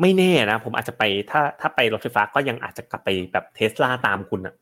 [0.00, 4.54] ไม่แน่นะ ผมอาจจะไปถ้าถ้าไปรถไฟฟ้าก็ยังอาจจะกลับไปแบบเทสลาตามคุณอะ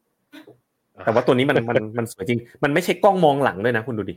[1.05, 4.15] แต่ว่าตัวนี้มันมันมันสวยจริง มันไม่ใช่กล้องมองหลังด้วยนะคุณดูดิ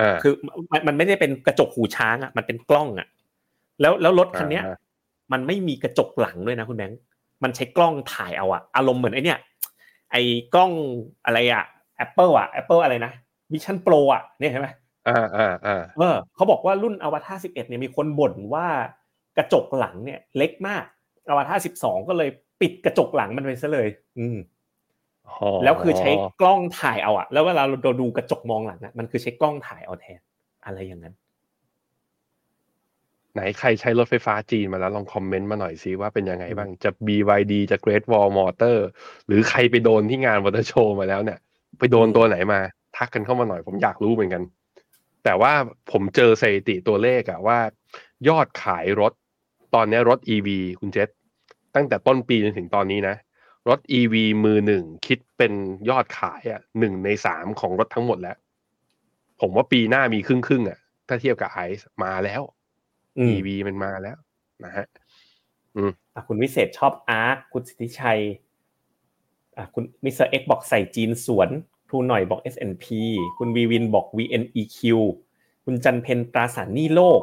[0.00, 0.32] อ่าคือ
[0.72, 3.08] มันมันไม่ได้เป็นกระจกหูช้างอะมันเป็นกล้องอะ
[3.80, 4.76] แล้วแล้วรถคันเนี้ยอ่า
[5.32, 7.00] มันไม่มีกระจกหลังด้วยนะคุณแบงค์
[7.42, 9.38] มันใช้กล้องถ่ายเอาอะอารมณ์เหมือนไอเนี่ย
[10.12, 10.22] ไอ้
[10.54, 10.72] กล้อง
[11.26, 11.64] อะไรอะ
[12.04, 13.12] Apple อะ Apple อะไรนะ
[13.52, 14.68] Vision Pro อะเนี่ยเห็นไหม
[15.08, 18.66] อ่าอ่าอ่าเออเขาบอกว่ารุ่นอวตาร11เนี่ยมีคนบ่นว่า
[19.38, 20.84] กระจกหลังเนี่ย เล็กมาก
[21.30, 22.30] อวตาร12 ก็เลย
[22.60, 24.36] ปิดกระจกหลังมันไปซะเลย อืม
[25.28, 30.20] อ๋อแล้วคือใช้กล้องถ่ายเอาอะแล้วเวลาเราดูกระจกมองหลังอะมันคือใช้กล้องถ่ายเอาแทน
[30.64, 31.14] อะไรอย่างนั้น
[33.32, 38.78] ไหนใครใช้รถไฟฟ้าจีนมาแล้วลองคอมเมนต์มาหน่อยซิว่าเป็นยังไงบ้างจะ BYD จะ Great Wall Motor
[39.26, 41.38] หรือใครไปโดนที่งานมอเตอร์โชว์มาแล้วเนี่ย
[41.78, 42.60] ไปโดนตัวไหนมา
[42.96, 44.42] ทักกันเข้ามาหน่อยผมอยากรู้เหมือนกัน
[45.24, 45.52] แต่ว่า
[45.92, 47.58] ผมเจอสถิติตัวเลขอะว่า
[48.28, 49.12] ยอดขายรถ
[49.74, 50.48] ตอนเนี้ยรถ EV
[50.80, 51.08] คุณเจษ
[51.74, 53.16] ตั้งแต่ต้นปีจนถึงตอนนี้นะ
[53.68, 55.52] รถ EV มือหนึ่งคิดเป็น
[55.90, 58.36] ยอดขายอะหนึ่งในสามของรถทั้งหมดแล้ว
[59.40, 62.42] ผมว่าปีหน้ามีครึ่งครึ่งๆอะถ้าเทียบกับไอซ์มาแล้ว
[63.18, 64.16] อืม EV มันมาแล้ว
[64.64, 64.86] นะฮะ
[66.14, 68.45] อะคุณวิเศษชอบ ARK คุณสิทธิชัยอะ
[69.74, 71.48] คุณมิสเตอร์เอ็กบอกใส่จีนสวน
[71.88, 72.86] ครูหน่อยบอก S&P
[73.38, 74.78] คุณวีวินบอก VNEQ
[75.64, 77.22] คุณจันเพนตราสารหนี้โลก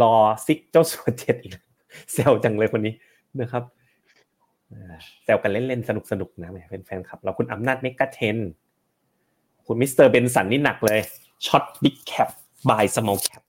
[0.00, 1.64] รอ sig เจ้าสัวเจ็ดอีกแล้ว
[2.12, 2.94] แซวจังเลยคนนี้
[3.40, 3.62] นะครับ
[4.72, 8.36] อ่าแซวกันเล่นๆ สนุกๆนะแหมเป็นแฟนคลับเราคุณอำนาจ MEGA 10
[9.66, 11.00] คุณมิสเตอร์เบนสันนี่หนักเลย
[11.46, 12.28] short big cap
[12.70, 13.42] buy small cap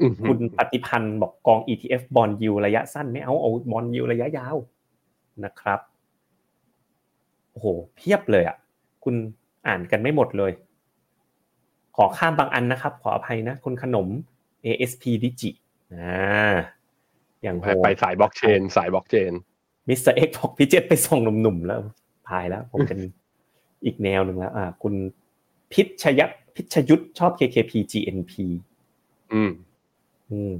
[0.00, 4.56] อื้อหือคุณปฏิพันธ์บอกกอง ETF บอนด์ยูระยะสั้นไม่เอาเอาบอนด์ยูระยะยาว
[5.44, 5.80] นะครับ
[7.50, 8.56] โอ้โหเพียบเลยอะ
[9.04, 9.14] คุณ
[9.66, 10.52] อ่านกันไม่หมดเลย
[11.96, 14.08] ขอข้ามบางอันนะครับ ขออภัยนะ คุณขนม
[14.64, 15.50] ASP Digi
[15.94, 16.52] อ่า
[17.42, 19.32] อย่างโหไปไปสายบล็อกเชน สายบล็อกเชน
[19.88, 21.80] มิสเตอร์เอ็กบอกพี่เจษไปส่งหนุ่มๆแล้ว
[22.28, 23.00] พายแล้ว ผมเป็น
[23.84, 24.94] อีกแนวหนึ่งแล้ว อ่า คุณ
[25.72, 26.20] พิชย
[26.54, 28.32] พิชยุทธชอบ KKP GNP
[29.32, 29.50] อืม
[30.30, 30.52] อืม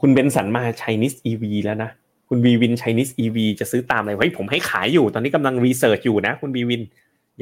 [0.00, 1.90] คุณเบนสันมา Chinese EV แล้วนะ
[2.28, 6.82] คุณวีวิน Chinese EV จะซื้อตามอะไรเฮ้ยผมให้ขายอยู่ ตอนนี้กำลังรีเสิร์ชอยู่นะ คุณวีวิน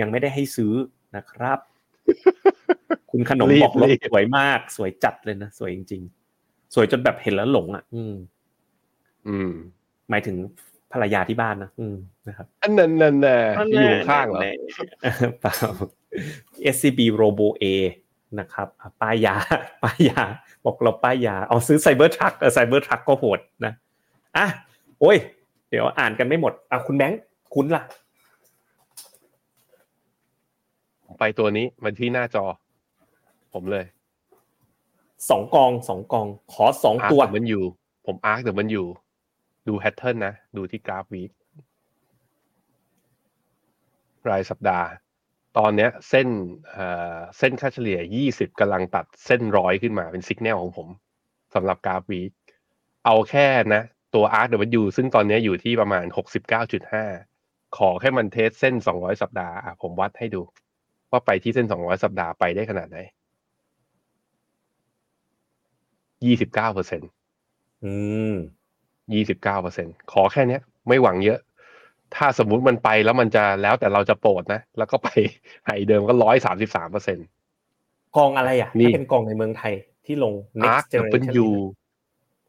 [0.00, 0.72] ยังไม่ได้ให้ซื้อ
[1.16, 1.58] นะครับ
[3.10, 6.02] คุณขนมรีบบอกรถรีบสวยมาก สวยจัดเลยนะ สวยจริง
[6.38, 8.14] ๆ สวยจนแบบเห็นแล้วหลงอะ อืม
[9.28, 9.50] อืม
[10.10, 10.36] หมายถึง
[10.92, 11.96] ภรรยาที่บ้านนะอืม
[12.28, 13.36] นะครับอันนั้นนั่นแน่
[13.72, 14.40] ที่อยู่ข้างเหรอ
[15.40, 15.54] เปล่า
[16.74, 17.64] SCB Robo A
[18.40, 19.34] นะครับอะป้ายยา
[19.82, 20.22] ป้ายยา
[20.64, 23.72] บอกเราป้ายยา เอาซื้อ Cybertruck เออ Cybertruck ก็โหดนะ
[24.36, 24.46] อะ
[25.00, 25.16] โอ้ย
[25.70, 27.20] เดี๋ยวอ่านกันไม่หมดอะคุณแบงค์
[27.54, 27.82] คุณล่ะ
[31.18, 32.44] ไปตัวนี้มาที่หน้าจอ
[33.52, 33.84] ผมเลย
[35.30, 37.64] สองกองสองกอง ขอสองตัว ARK มันอยู่
[38.06, 38.86] ผม ARK แต่มันอยู่
[39.68, 41.30] ดู pattern นะ ดูที่กราฟ week
[44.30, 44.86] รายสัปดาห์
[45.58, 46.28] ตอนเนี้ย เส้น
[46.70, 46.86] เอ่
[47.16, 47.98] อเส้นค่าเฉลี่ย
[48.30, 50.88] 20กำลังตัดเส้นร้อยขึ้นมาเป็นสัญญาณของผม
[51.54, 52.30] สำหรับกราฟวีค
[53.04, 53.82] เอาแค่นะ
[54.16, 56.04] ตัว RW ซึ่งตอนเนี้ยอยู่ที่ประมาณ
[57.10, 60.42] 69.5 ขอแค่มันเทสเส้น 200 สัปดาห์อะผมวัดให้ดู
[61.10, 62.98] ว่าไปที่เส้น 200 สัปดาห์ไปได้ขนาดไหน
[66.42, 67.02] 29เปอร์เซ็น
[67.84, 67.92] อื
[68.32, 68.34] ม
[69.14, 71.38] ยี่สิบเก้าเปอร์เซ็นขอแค่เนี้ยไม่หวังเยอะ
[72.14, 75.08] ถ้าสมมุติมันไปแล้วมันจะแล้วแต่เราจะโปรดนะ แล้วก็ไป
[75.66, 77.18] ไฮเดิมก็ร้อยสามสิบสามเปอร์เซ็น
[78.16, 79.74] กองอะไรอะนี่ถ้าเป็นกองในเมืองไทย
[80.06, 81.85] ที่ลงอาร์ค next แต่มัน generation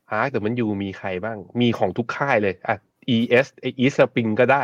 [0.07, 2.75] ยูอาร์คแต่มันยูมีใครบ้าง มีของทุกค่ายเลยอะ
[3.15, 4.63] ES ไอ e s p r i n g ก็ได้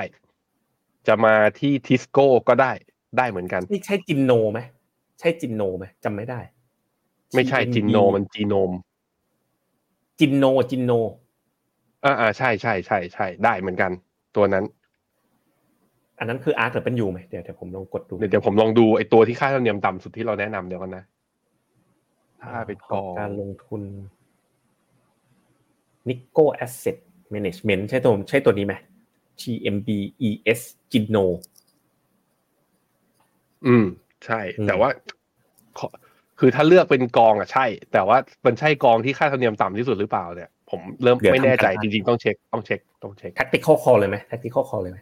[1.08, 2.72] จะมาที่ทิสโก้ก็ได้
[3.18, 4.60] ได้เหมือนกันนี่ใช่จินโนไหม
[5.20, 6.40] ใช่จินโนไหมจำไม่ได้
[7.36, 8.72] ไม่ใช่ TNB จินโนมันจีโนม
[10.20, 10.92] จินโนจินโน
[12.06, 13.92] อ่าอ่าใช่ใช่ใช่ใช่ได้เหมือนกัน
[14.36, 14.64] ตัวนั้น
[16.20, 21.04] อันนั้นคืออาร์คหรือเป็นยูไหมเดี๋ยวเดี๋ยวผมลองกดดูเดี๋ยวเดี๋ยวผมลองดูไอตัวที่ค่าธรรมเนียมต่ำสุดที่เราแนะนำเดี๋ยวกันนะ
[22.42, 23.82] ถ้าเป็นกองการลงทุน
[26.10, 26.98] นิโก้แอสเซท
[27.32, 28.74] แมネจเมนต์ใช่ตัวใช่ตัวนี้ไหม
[29.42, 29.90] TMB
[30.28, 31.18] ES จินโน
[33.68, 33.86] อืม
[34.26, 34.90] ใช่อืมแต่ว่า
[35.80, 35.88] ขอ
[36.40, 45.00] คือถ้าเลือกเป็นกองอะใช่ แต่ว่ามันใช่กองที่ค่าธรรมเนียมต่ำที่สุดหรือเปล่าเนี่ย ผมเริ่มไม่แน่ใจจริงๆ ต้องเช็ค ต้องเช็ค ต้องเช็ค tactical call เลยไหม tactical call เลยไหม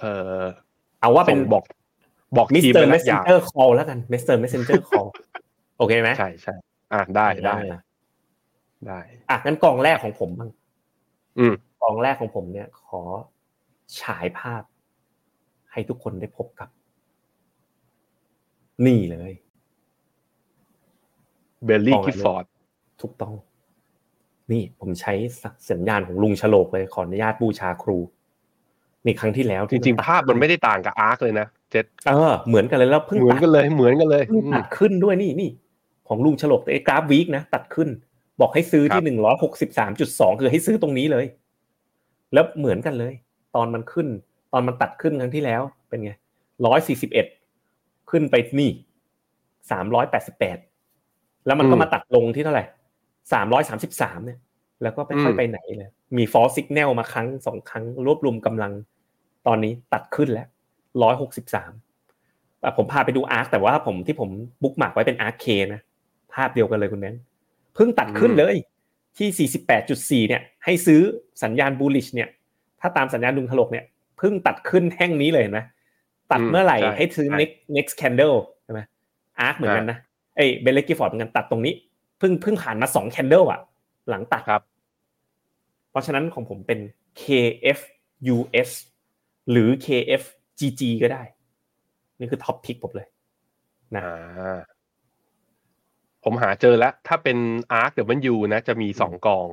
[0.00, 0.04] เอ
[0.40, 0.42] อ
[1.00, 1.64] เอาว่าเป็นส่งบอก
[2.36, 5.06] บอกมิสทีมเตอไปร์แล้เมวสอเซนย่าเจอร์คอลแล้วกันมิสเตอร์เมสเซนเจอร์คอล
[5.78, 6.54] โอเคไหมใช่ใช่
[6.92, 7.56] อะได้ได้
[8.86, 10.50] ได้อะงั้นกองแรกของผมบ้าง
[11.38, 13.00] อืมกองแรกของผมเนี่ย ขอ
[14.00, 14.62] ฉายภาพ
[15.72, 16.68] ให้ทุกคนได้พบกับ
[18.86, 19.32] นี่เลย
[21.64, 22.44] เบลลี่กองอะไรกิฟฟอร์ด
[23.00, 23.34] ถูกต้อง
[24.52, 25.12] นี่ผมใช้
[25.70, 27.98] สัญญาณของลุงฉลกเลยขออนุญาตบูชาครู
[29.04, 35.50] นี่ครั้งที่แล้วจที่ริงตัดๆภาพมันไม่ได้ต่างกับอาร์คเลยนะเจ็ดเออเหมือนกันเลยแล้วเพิ่งเหมือนตัดกันเลยเหมือนกันเลยเพิ่งอืตัมดขึ้นด้วยนี่นี่
[36.08, 37.88] ของลุงฉลกแต่ไอ้กราฟวีคนะตัดขึ้น
[38.40, 41.26] บอกให้ซื้อครัที่บหนึ่งร้อยหกสิบสามจุดสองคือให้ซื้อตรงนี้เลย
[42.32, 43.14] แล้วเหมือนกันเลย
[43.56, 44.08] ตอนมันขึ้น
[44.52, 46.12] ตอนมันตัดขึ้นครั้งที่แล้วเป็นไง
[46.66, 47.26] ร้อยสี่สิบเอ็ด
[48.10, 48.70] ขึ้นไปนี่
[49.70, 50.58] สามร้อยแปดสิบแปด
[51.46, 52.64] แล้วมันก็มาตัดลงที่เท่าไหร่
[53.32, 54.38] สามร้อยสามสิบสามเนี่ย
[54.82, 58.72] แล้วก็ไม่ค่อยไปไหนเลย มี false signal มาครั้งสองครั้ง รวบรวมกำลัง
[59.46, 60.48] ตอนนี้ตัดขึ้นแล้ว
[61.02, 61.72] ร้อยหกสิบสาม
[62.76, 64.30] ผมพาไปดู ARK แต่ว่าผมที่ผม
[64.62, 65.80] bookmark ไว้เป็น ARKK นะ
[66.34, 67.22] ภาพเดียวกันเลยคุณแบงค์
[67.74, 68.56] เพิ่งตัดขึ้นเลย
[69.18, 69.48] ที่
[70.24, 71.00] 48.4 เนี่ย ให้ซื้อ
[71.42, 72.28] สัญญาณ bullish เนี่ย
[72.80, 73.84] ถ้าตามสัญญาณลุงโฉลกเนี่ย
[74.18, 75.60] เพิ่งตัดขึ้นแท่งนี้เลยเห็นไหม
[76.32, 78.80] ตัดเมื่อไหร่ใช่ให้ซื้อใช่ next next candle ใช่ไหม
[79.40, 79.98] ARK เหมือนกันนะ
[80.36, 81.74] เอ้เบลเลกิฟอร์ดเหมือนกันตัดตรงนี้
[82.18, 83.60] เพิ่งเพิ่งผ่านมาสอง candle อะ
[84.08, 84.62] หลังตัดครับ
[85.90, 86.78] เพราะฉะนั้นของผมเป็น
[87.22, 88.70] KFUS
[89.50, 91.22] หรือ KFGG ก็ได้
[92.18, 93.06] นี่คือ top pick ผมเลย
[93.96, 94.60] นะอ่า
[96.24, 97.38] ผมหาเจอแล้ว ถ้าเป็น
[97.72, 99.48] อาร์คเดี๋ยวมันยูนะ จะมีสองกอง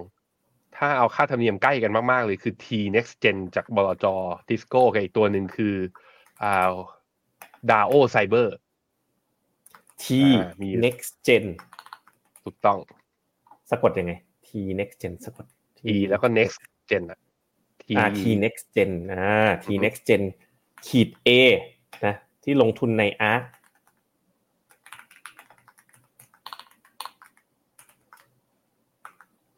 [0.78, 2.66] ถ้าเอาค่าธรรมเนียมใกล้กันมาก ๆ เลยคือ T
[2.96, 4.06] Next Gen จากบลจ
[4.48, 5.76] ทิสโก้กับอีกตัวหนึ่งคือ
[6.44, 6.74] อ่า
[7.70, 8.56] ดาโอไซเบอร์
[10.04, 11.46] T อ่ามี next gen
[12.44, 12.78] ถูกต้อง
[13.70, 14.14] สะกดยังไง
[14.48, 14.50] T
[14.80, 15.46] next gen สะกด
[15.80, 16.60] T แล้วก็ Next
[16.90, 17.20] Gen อะ
[17.84, 20.24] T อ่า T next gen อ่า T next gen
[20.88, 21.30] ขีด A
[22.06, 23.44] นะที่ลงทุนใน ARK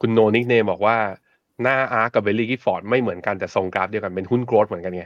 [0.02, 0.98] คุณโนนิกเนมบอกว่า
[1.62, 5.06] หน้า ARK กับ Baillie Gifford ไม่เหมือนกันแต่ทรงกราฟเดียวกันเป็นหุ้น growth เหมือนกันไง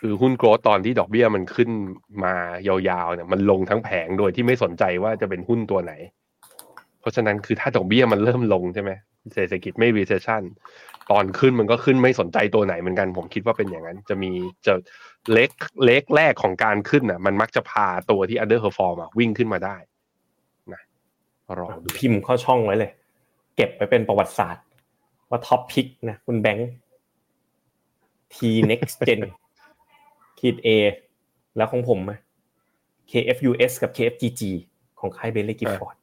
[0.00, 1.70] คือหุ้น growth ตอนที่ดอกเบี้ยมันขึ้น
[2.24, 2.34] มา
[2.66, 5.92] ยาวๆเนี่ยมันลงทั้งแผงโดยที่ไม่สนใจว่าจะเป็นหุ้นตัวไหน
[7.00, 8.90] เพราะฉะนั้นคือถ้าดอกเบี้ยมันเริ่มลงใช่ไหม
[9.34, 10.42] เศรษฐกิจไม่ recession
[11.10, 14.32] ตอนขึ้นมันก็ขึ้นไม่สนใจตัวไหนเหมือนกัน ผมคิดว่าเป็นอย่างนั้น จะมี
[14.66, 14.72] จะ
[15.32, 15.50] leg
[15.84, 19.76] leg แรกของการขึ้นอะ มันมักจะพาตัวที่ underperform อะวิ่งขึ้นมาได้
[20.72, 20.82] นะ
[21.58, 21.66] รอ
[21.98, 22.90] พิมพ์เข้าช่องไว้เลย
[23.56, 24.64] เก็บไปเป็นประวัติศาสตร์
[25.30, 26.70] ว่า top pick นะคุณแบงค์
[28.34, 28.36] T
[28.70, 29.20] next gen
[30.38, 30.68] ขีด A
[31.56, 32.18] แล้วของผมอะ
[33.10, 34.42] KFUS กับ KFGG
[35.00, 35.96] ของค่าย Baillie Gifford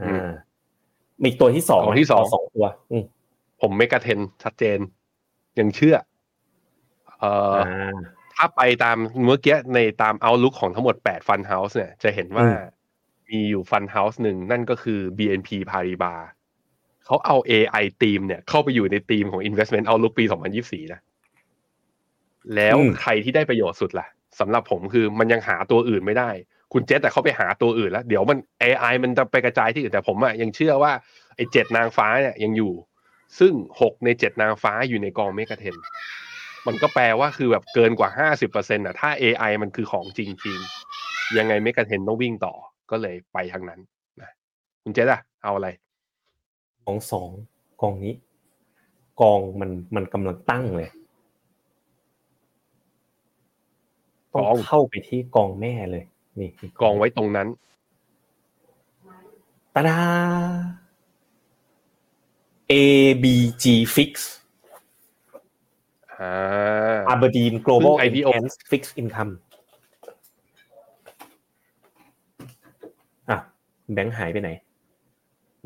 [0.00, 0.30] อืมอ่า
[1.20, 3.04] มีอีกตัวที่สองของที่สองสองตัวอืม
[3.60, 4.78] ผม MEGA10ชัดเจน
[5.58, 5.96] ยังเชื่อ
[7.18, 7.96] เอ่อออ่า
[8.34, 12.58] ถ้าไปตามเมื่อกี้ในตาม Outlook ของทั้งหมด8 fund house เนี่ย จะเห็นว่าอืม
[13.28, 16.20] มีอยู่ fund house หนึ่งนั่นก็คือ BNP Paribas
[17.08, 20.24] เขาเอา AI ทีมเนี่ยเข้าไปอยู่ในธีมของ Investment Outlook ปี
[20.58, 21.00] 2024 นะ
[22.54, 24.06] แล้วใครที่ได้ประโยชน์สุดล่ะ
[24.40, 26.30] สำหรับผมคือมันยังหาตัวอื่นไม่ได้
[26.72, 30.92] คุณเจษแต่เขาไปหาตัวอื่นแล้ว เดี๋ยวมัน AI มันจะไปกระจายที่อื่นแต่ผมอะยังเชื่อว่า
[31.36, 32.72] ไอ้เจ็ดนางฟ้าเนี่ยยังอยู่
[33.38, 35.76] ซึ่งหกในเจ็ดนางฟ้าอยู่ในกองเมกะเทน
[36.66, 40.58] มันก็แปลว่าคือแบบเกินกว่าห้าสิบเปอร์เซ็นต์อะถ้า AI มันคือของจริงจริง
[41.38, 42.54] ยังไงเมกะเทนต้องวิ่งต่อ
[42.90, 43.80] ก็เลยไปทางนั้น
[44.22, 44.30] นะ
[44.82, 45.68] คุณเจษอะเอาอะไร
[46.90, 47.30] กองสอง
[47.82, 48.14] กองนี้
[49.20, 50.88] กองมันมันกำลังตั้งเลย
[54.32, 56.04] ต้องกองเข้าไปที่กองแม่เลย
[56.40, 57.48] นี่กองไว้ตรงนั้น
[59.74, 60.00] ตาดา
[62.72, 63.64] ABG
[63.94, 64.12] Fix
[66.12, 69.32] อ่า Aberdeen Global ซึ่ง IPO Enhanced Fixed Income
[73.30, 73.38] อะ
[73.92, 74.50] แบงค์หายไปไหน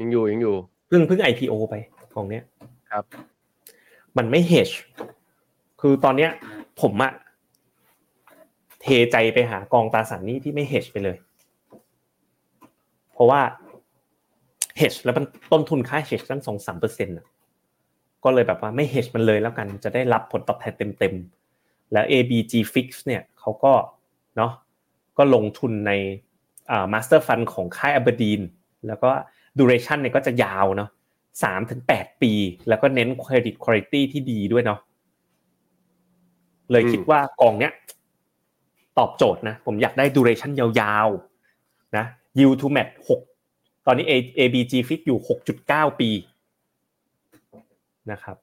[0.01, 1.75] ยังอยู่ยังอยู่เพิ่งเพิ่ง IPO ไป
[2.15, 2.45] กองเนี้ย
[2.91, 3.05] ครับ
[4.17, 4.75] มันไม่ hedge
[5.81, 6.31] คือตอนเนี้ย
[6.81, 7.13] ผมอะ
[8.83, 11.17] เทใจไปหากองตราสารหนี้ที่ไม่ hedge ไปเลย
[13.13, 13.41] เพราะว่า
[14.81, 17.17] hedge แล้วมันต้นทุนค่า hedge ตั้งสองสามเปอร์เซ็นต์
[18.25, 23.73] ก็เลยแบบว่าไม่ hedge มันเลยแล้วกันจะได้รับผลตอบแทนเต็มๆ แล้ว ABG Fix เนี่ยเขาก็
[24.37, 24.53] เนาะ
[25.19, 25.93] ก็ลงทุนใน
[26.71, 28.41] อ่า master fund ของค่าย Aberdeen
[28.87, 29.11] แล้วก็
[29.59, 30.91] duration เนี่ยก็จะยาวเนาะ
[31.43, 32.33] สามถึงแปดปี
[32.69, 34.81] แล้วก็เน้น credit quality ที่ดีด้วยเนาะ
[36.71, 37.73] เลยคิดว่ากองเนี้ย
[38.99, 42.05] ตอบโจทย์นะ ผมอยากได้ duration ยาวๆ นะ
[42.39, 43.21] yield to match หก
[43.87, 44.07] ตอนนี้
[44.39, 46.11] ABG fix อยู่หกจุดเก้าปี
[48.13, 48.37] นะครับ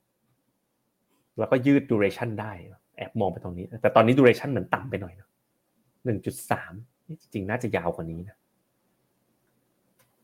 [1.38, 2.52] แล้วก็ยืด duration ได้
[2.98, 5.28] แอบมองไปตรงนี้ แต่ตอนนี้ duration เหมือนต่ำไปหน่อยนะ
[6.06, 6.74] หนึ่งจุดสาม
[7.22, 8.38] จริงๆน่าจะยาวกว่านี้นะ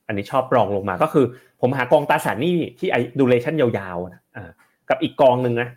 [0.07, 1.25] อันนี้ชอบรองลงมาก็คือ
[1.61, 2.89] ผมหากองตราสารหนี้ที่
[3.19, 4.49] duration ยาวๆนะอ่า
[4.89, 5.69] กับอีกกองหนึ่งนะ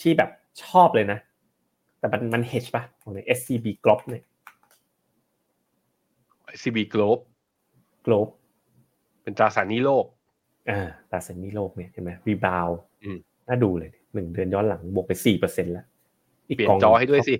[0.00, 0.30] ที่แบบ
[0.64, 1.18] ชอบเลยนะ
[1.98, 4.24] แต่มันมัน hedge ป่ะของใน SCB Globe เนี่ย
[6.62, 7.22] CB Globe
[8.06, 8.30] Globe
[9.22, 10.04] เป็นตราสารหนี้โลก
[10.70, 12.68] อ่าตราสารหนี้โลกเนี่ยเห็นไหมรีบาว
[13.04, 13.18] อืม
[13.48, 15.86] น่าดูเลยหนึ่งเดือนย้อนหลังบวกไปสี่เปอร์เซ็นต์แล้ว
[16.44, 17.34] เปลี่ยนจอให้ด้วยสิ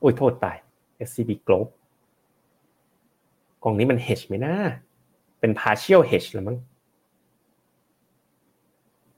[0.00, 0.56] โอ้ยโทษตาย
[1.08, 1.70] SCB Globe
[3.62, 4.54] กองนี้มัน hedge ไหมนะ
[5.42, 6.58] เป็น partial hedge แล้วมั้ง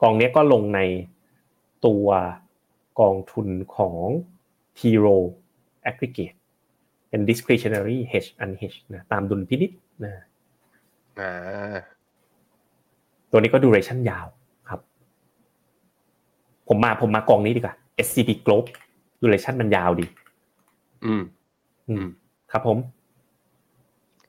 [0.03, 0.81] กองเนี้ยก็ลงใน
[1.87, 2.07] ตัว
[3.01, 3.99] กองทุนของ
[4.79, 5.23] T Row
[5.91, 6.39] Aggregate
[7.09, 9.71] เป็น discretionary hedge unhedge นะตามดุลพินิษ
[10.05, 10.13] นะ
[11.21, 11.77] อ่า
[13.31, 14.27] ตัวนี้ก็ duration ยาว
[14.69, 14.81] ครับ
[16.69, 17.75] ผมมาผมมากองนี้ดีกว่า
[18.07, 18.69] SCB Globe
[19.23, 20.07] duration มันยาวดี
[21.05, 21.23] อืม
[21.89, 22.07] อืม
[22.53, 22.79] ครับผม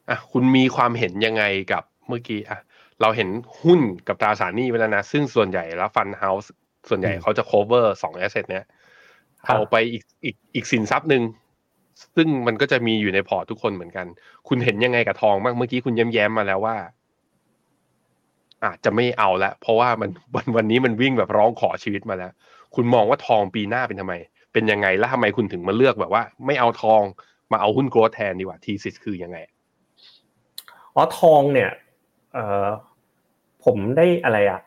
[0.09, 2.59] อะคุณมีความเห็นยังไงกับเมื่อกี้อะ
[3.01, 3.29] เราเห็น
[3.63, 6.51] หุ้นกับตราสารหนี้ไปแล้วนะ ซึ่งส่วนใหญ่แล้ว fund house
[6.89, 8.65] ส่วนใหญ่อืมเขาจะ cover สอง asset เนี้ย
[9.47, 11.23] ครับเอาไปอีกอีกอีกสินทรัพย์หนึ่ง
[12.15, 14.05] ซึ่งมันก็จะมีอยู่ในพอร์ตทุกคนเหมือนกัน
[14.47, 16.77] คุณเห็นยังไงกับทองบ้างเมื่อกี้คุณแย้มๆมาแล้วว่า
[18.65, 22.31] อาจจะไม่เอาละเพราะว่ามันวันวันนี้มันวิ่งแบบร้องขอชีวิตมาแล้ว
[22.75, 24.13] คุณมองว่าทองปีหน้าเป็นทำไม
[24.53, 27.01] เป็นยังไงแล้วทำไมคุณถึงมาเลือกแบบว่า ไม่เอาทอง
[27.51, 29.37] มาเอาหุ้นโกลด์แทนดีกว่าทีซิสคือยังไง
[30.95, 31.69] อ๋อทองเนี่ย
[32.33, 32.67] เอ่อ
[33.65, 34.61] ผมได้อะไรอะ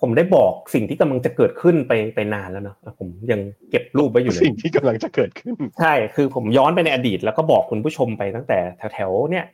[0.00, 8.58] ผมได้บอกสิ่งที่กำลังจะเกิดขึ้นไปไปนานแล้วเนาะผมยังเก็บรูปไว้อยู่เลยสิ่งที่กำลังจะเกิดขึ้น ใช่คือผมย้อนไปในอดีต แล้วก็บอกคุณผู้ชมไปตั้งแต่
[8.94, 9.44] แถวๆเนี่ย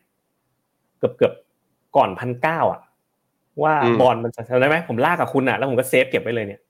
[0.99, 2.81] เกือบเกือบๆก่อนพันเก้าอะ
[3.63, 6.61] ว่าอืมบอลมันจะจำได้ไหมผมลากกับคุณอะแล้วผมก็เซฟเก็บไว้เลยเนี่ย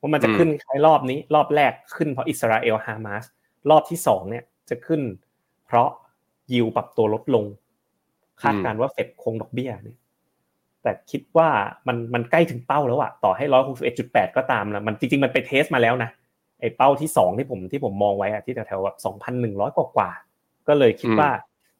[0.00, 3.24] ว่ามันจะอืมขึ้นคล้ายรอบนี้ รอบแรกขึ้นเพราะอิสราเอลฮามาส
[3.70, 5.00] รอบที่สองเนี่ยจะขึ้น
[5.66, 5.88] เพราะ
[6.52, 7.44] ยิวปรับตัวลดลง
[8.42, 9.98] คาดการณ์ว่าเฟดคงดอกเบี้ยเนี่ย
[10.82, 11.48] แต่คิดว่า
[11.86, 16.10] มันมันใกล้ถึงเป้าแล้วอะต่อให้ร้อยหกสิบเอ็ดจุดแปดก็ตามนะมันจริงๆ มันไป test มาแล้วนะ
[16.60, 21.30] ไอ้เป้าที่สองที่ผมที่ผมมองไว้อะที่แถวๆแบบสองพันหนึ่งร้อยกว่าๆก็เลยคิดว่า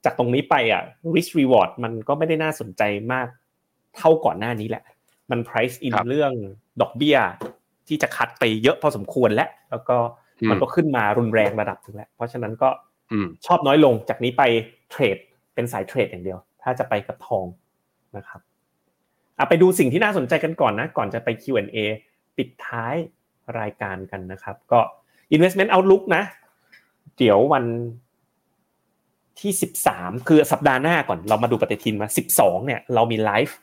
[0.05, 0.83] จากตรงนี้ไปอะ
[1.15, 2.83] risk reward มันก็ไม่ได้น่าสนใจ
[3.13, 3.27] มาก
[3.97, 4.85] เท่าก่อนหน้านี้แหละ
[5.31, 6.33] มัน price in ครับเรื่อง
[6.81, 7.17] ดอกเบี้ย
[7.89, 9.97] ที่จะคัดไปเยอะพอสมควรแล้ว แล้วก็
[10.41, 12.69] อืมมันก็ขึ้นมารุนแรงระดับหนึงแล้ว เพราะฉะนั้นก็
[13.13, 14.43] อืมชอบน้อยลงจากนี้ไป
[14.91, 15.17] เทรด
[15.55, 17.47] เป็นสายเทรดอย่างเดียว ถ้าจะไปกับทอง
[18.17, 18.41] นะครับ
[19.39, 21.77] อะไปดูสิ่งที่น่าสนใจกันก่อนนะ ก่อนจะไป Q&A
[22.37, 22.95] ปิดท้าย
[23.61, 24.81] รายการกันนะครับ ก็
[25.35, 26.23] investment outlook นะ
[27.19, 27.65] เดี๋ยววัน
[29.41, 29.53] ที่
[29.89, 32.09] 13 คือสัปดาห์หน้าก่อนเรามาดูปฏิทินมา
[32.39, 33.57] 12 เนี่ยเรามีไลฟ์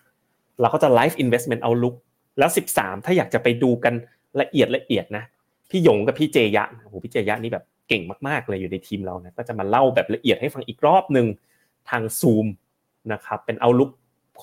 [0.62, 1.96] เราก็จะไลฟ์ investment outlook
[2.38, 3.94] แล้ว 13 ถ้าอยากจะไปดูกัน
[4.42, 5.24] ละเอียดละเอียดนะ
[5.70, 11.28] พี่หยงกับพี่เจยะโอ้โหพี่เจยะนี่แบบเก่งมากๆเลยอยู่ในทีมเรานะก็จะมาเล่าแบบละเอียดให้ฟังอีกรอบหนึ่ง
[11.90, 12.46] ทางซูม
[13.14, 13.92] นะครับเป็นเอาลุก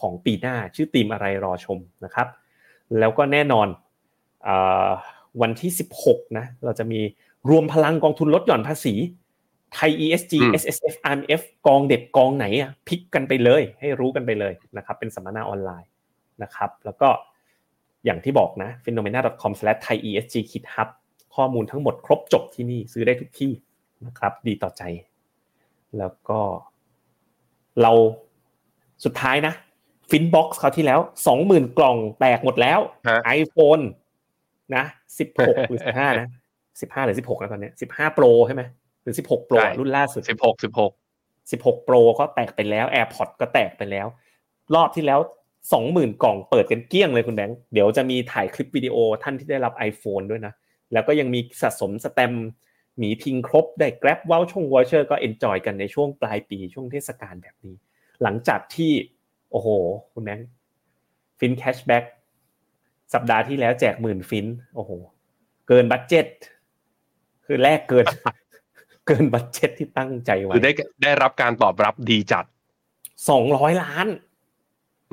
[0.01, 2.27] ของปีหน้าชื่อทีมอะไรรอชมนะครับ
[2.99, 3.69] แล้วก็แน่นอน
[4.47, 4.91] อา
[5.43, 5.71] วันที่
[6.03, 7.01] 16 นะ เราจะมี
[7.51, 8.95] รวมพลังกองทุนลดหย่อนภาษี
[9.75, 15.91] ไทย ESG อืม SSF RMF กองเด็ดกองไหนอะพลิกกันไปเลย ให้รู้กันไปเลยนะครับเป็นสัมมนาออนไลน์
[16.43, 17.09] นะครับ แล้วก็
[18.05, 20.89] อย่างที่บอกนะ phenomena.com/thaiesg-hub
[21.35, 23.53] ข้อมูลทั้งหมดครบจบที่นี่ซื้อได้ทุกที่
[24.07, 24.83] นะครับ ดีต่อใจ
[25.99, 26.41] แล้วก็
[27.83, 27.93] เรา
[29.05, 29.55] สุดท้ายนะ
[30.11, 33.83] FINN Box คราวที่แล้วสองหมื่นกล่องแตกหมดแล้วฮะ iPhone
[34.77, 34.85] นะ
[35.19, 36.29] สิบหกหรือสิบห้านะ
[36.81, 38.63] สิบห้าหรือสิบหกแล้วตอนเนี้สิบห้า Pro ใช่ไหม
[39.03, 40.93] หรือสิบหก Pro ใช่รุ่นล่าสุดสิบหกสิบหก
[41.53, 44.07] สิบหก Pro ก็แตกไปแล้ว AirPods ก็แตกไปแล้ว
[44.75, 45.21] รอบที่แล้ว
[45.73, 50.53] สองหมื่นกล่องเปิดกันเกลี้ยงเลยคุณแบงค์เดี๋ยวจะมีถ่ายคลิปวิดีโอท่านที่ได้รับ iPhone ด้วยนะ
[50.93, 52.47] แล้วก็ยังมีสะสมสแตมป์
[52.99, 57.75] หมีพิงครบได้ Grab ว้าช่วง voucher ก็ enjoy กันในช่วงปลายปีช่วงเทศกาลแบบนี้
[58.23, 58.93] หลังจากที่
[59.51, 59.69] โอ้โห
[60.13, 60.49] คุณแบงค์
[61.39, 62.05] FINN cashback
[63.15, 64.91] สัปดาห์ที่แล้วแจกหมื่นฟินโอ้โห
[65.69, 66.27] เกิน budget
[67.47, 68.07] คือแลกเกิน
[69.07, 72.45] เกิน budget ที่ตั้งใจไว้คือได้ได้รับการตอบรับดีจัด
[73.29, 74.07] สองร้อยล้าน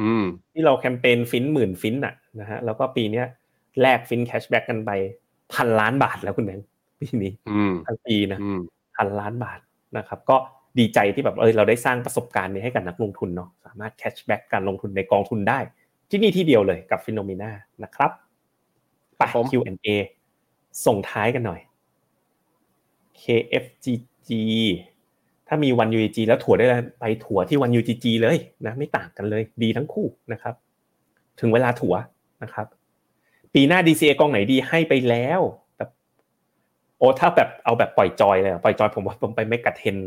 [0.01, 0.23] อืม
[0.53, 3.25] ที่เราแคมเปญฟินหมื่นฟินอะนะฮะแล้วก็ปีเนี้ย
[3.81, 4.91] แลก FINN cashback กันไป
[5.53, 6.67] พันล้านบาทแล้วคุณแบงค์
[6.99, 8.59] ปีนี้อืมทั้งปีนะอืม
[8.95, 9.59] พันล้านบาท
[9.97, 10.37] นะครับ ก็
[10.79, 15.59] ดีใจที่แบบเออเราได้สร้างประสบการณ์นี้ให้กับนักลงทุนเนาะสามารถ cashback การลงทุนในกองทุนได้
[16.09, 17.51] ที่นี่ที่เดียวเลยกับ FINNOMENA
[17.83, 18.11] นะครับ
[19.17, 19.87] ไปครับผม Q&A
[20.85, 21.61] ส่งท้ายกันหน่อย
[23.21, 24.29] KFGG
[25.47, 30.55] ถ้ามี ONE-UGG แล้วถัวได้แล้วไปถัวที่ ONE-UGG เลยนะไม่ต่างกันเลยดีทั้งคู่นะครับ
[31.39, 31.95] ถึงเวลาถั่ว
[32.43, 32.67] นะครับ
[33.53, 35.39] ปีหน้า DCA กองไหนดีให้ไปแล้ว
[35.77, 35.89] แบบ
[36.97, 39.97] โอ้ถ้าแบบเอาแบบปล่อยจอยเลยอะปล่อยจอยผมว่าผมไปไม่กัดเทน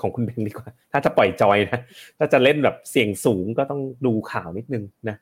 [0.00, 1.80] ของคุณเบงดีกว่า ถ้าจะปล่อยจอยนะ
[2.18, 5.16] ถ้าจะเล่นแบบเสี่ยงสูงก็ต้องดูข่าวนิดนึงนะ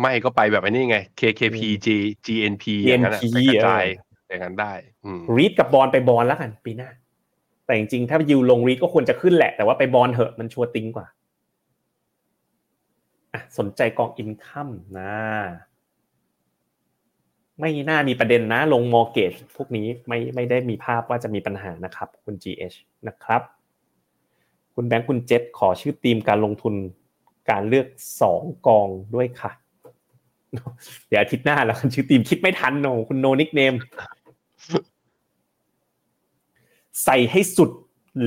[0.00, 1.88] ไม่ก็ไปแบบอันนี้ไง KKP G
[2.26, 3.84] GNP อย่างนั้นอะ GNP ไปกระจาย
[4.28, 4.72] อย่างนั้นได้
[5.04, 6.90] อืมรีดกับบอลไปบอลแล้วกันปีหน้า
[7.66, 11.06] แต่จริงๆ ถ้ายิวลงรีดก็ควรจะขึ้นแหละ แต่ว่าไปบอลเหอะมันชัวร์ติงกว่า
[13.34, 15.14] อะสนใจกองอินคัมนะ
[17.60, 22.76] ไม่น่ามีประเด็นนะ ลงมอร์เกจพวกนี้ไม่ไม่ได้มีภาพว่าจะมีปัญหานะครับ คุณ GH
[23.08, 23.42] นะครับ
[24.74, 26.74] คุณแบงค์คุณเจษขอชื่อทีมการลงทุน
[27.50, 27.86] การเลือก
[28.20, 29.50] สองกองด้วยค่ะ
[31.08, 33.74] เดี๋ยวอาทิตย์หน้าแล้วกันชื่อทีมคิดไม่ทันโนคุณโนนิกเนม
[37.04, 37.70] ใส่ให้สุด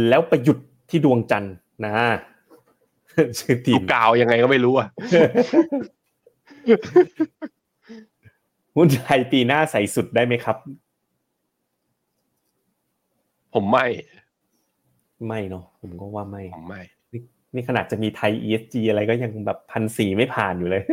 [0.07, 1.93] แล้วประยุทธ์ที่ดวงจันทร์นะ
[3.39, 4.87] ชื่อทีถูมกกาวยังไงก็ไม่รู้อะ
[8.75, 10.57] หุ้นไทยปีหน้าใส่สุดได้ไหมครับ
[13.53, 13.85] ผมไม่
[15.25, 17.21] ไม่เนาะผมก็ว่าไม่ผมไม่นี่
[17.53, 20.83] นี่ขนาดจะมีไทย ESG อะไรก็ยังแบบพันสี่ไม่ผ่านอยู่เลย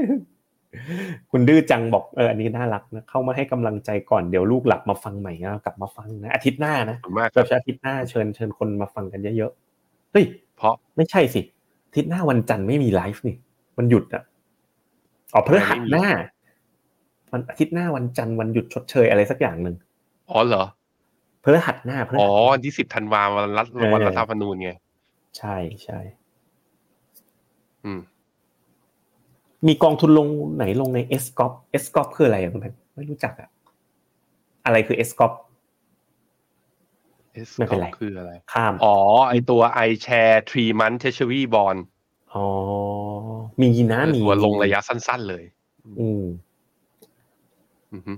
[1.30, 10.24] คุณดื้อจังบอกเอออันนี้น่ารักนะเข้ามาให้กำลังใจก่อนเดี๋ยวลูกหลับมาฟังใหม่นะกลับมาฟังนะอาทิตย์หน้านะผมมากคแบรับบอาทิตย์หน้าเชิญเชิญคนมาฟังกันเยอะๆเฮ้ย
[10.56, 11.42] เพราะไม่ใช่สิ
[11.86, 13.36] อาทิตย์หน้าวันจันทร์ไม่มีไลฟ์นี่
[13.78, 14.22] มันหยุดอะ
[15.34, 16.06] อ๋อพฤหัสหน้า
[17.32, 19.76] วันอาทิตย์หน้าวันจันทร์วันหยุดชดเชยอะไรสักอย่างหนึ่ง
[20.30, 20.64] อ๋อเหรอ
[21.44, 24.70] พฤหัสหน้าพฤอ๋อหัสวันที่สิบธันวาวันรัฐเออวันรัฐธรรมนูญไง
[25.38, 25.98] ใช่ใช่
[27.84, 28.00] อืม
[29.66, 33.48] มีกองทุนลงไหนลงใน s c o p s c o p คืออะไรอะคุณแพนไม่รู้จักอะ
[34.64, 35.32] อะไรคือ s c o p
[37.58, 38.96] ไม่เป็นไรคืออะไร ข้าม อ๋อ
[39.28, 41.80] ไอตัว i share three month treasury bond
[42.34, 42.46] อ๋อ
[43.60, 45.44] มีนะมีตัวลงระยะสั้น ๆ เลย
[46.00, 46.24] อืม
[47.92, 48.12] อือฮึ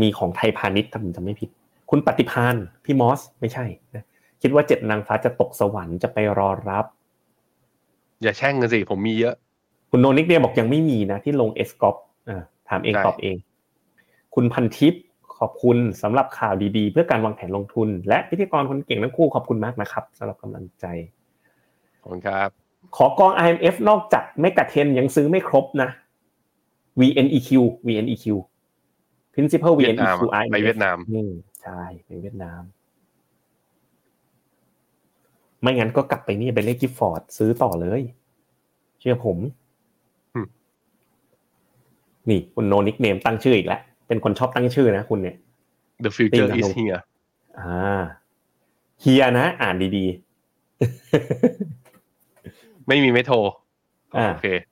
[0.00, 1.50] มีของไทยพาณิชย์ถ้าผมจำไม่ผิด
[1.94, 3.64] คุณปฏิพานพี่มอสไม่ใช่
[3.94, 4.04] นะ
[4.42, 6.86] คิดว่าเจ็ดนางฟ้าจะตกสวรรค์จะไปรอรับ
[8.22, 9.34] อย่าแช่งกันสิผมมีเยอะ
[9.90, 11.96] คุณโนนิกเนี่ยบอกยังไม่มีนะที่ลงเอสกอป
[12.68, 13.36] ถามเองใช่ตอบเอง
[14.34, 15.02] คุณพันทิพย์
[15.38, 20.86] ขอบคุณสำหรับข่าวดีๆ เพื่อการวางแผนลงทุน และพิธีกรคนเก่งทั้งคู่ขอบคุณมากนะครับสำหรับกำลังใจ
[22.00, 22.48] ขอบคุณครับ
[22.96, 25.88] ขอกอง IMF นอกจากไม่กัดเทนยังซื้อไม่ครบนะ
[27.00, 27.50] VNEQ
[27.86, 28.26] VNEQ
[29.34, 31.32] Principal เวียดนาม VNEQ อะ IMF ไปเวียดนามอืม
[31.62, 32.62] ใช่ไปเวียดนาม
[35.60, 38.02] ไม่งั้นก็กลับไปนี่ไปเลขกิฟฟอร์ดซื้อต่อเลย
[39.00, 39.38] เชื่อผม
[40.34, 40.46] อืม
[42.28, 45.36] นี่คุณโนนิกเนมตั้งชื่ออีกแล้ว เป็นคนชอบตั้งชื่อนะคุณเนี่ย
[46.04, 47.00] The future ตี is กันลง here
[47.58, 48.02] อ่า
[49.00, 50.06] เฮียนะ อ่านดี
[52.88, 53.36] ไม่มีไม่โทร
[54.16, 54.71] อ่าโอเคๆ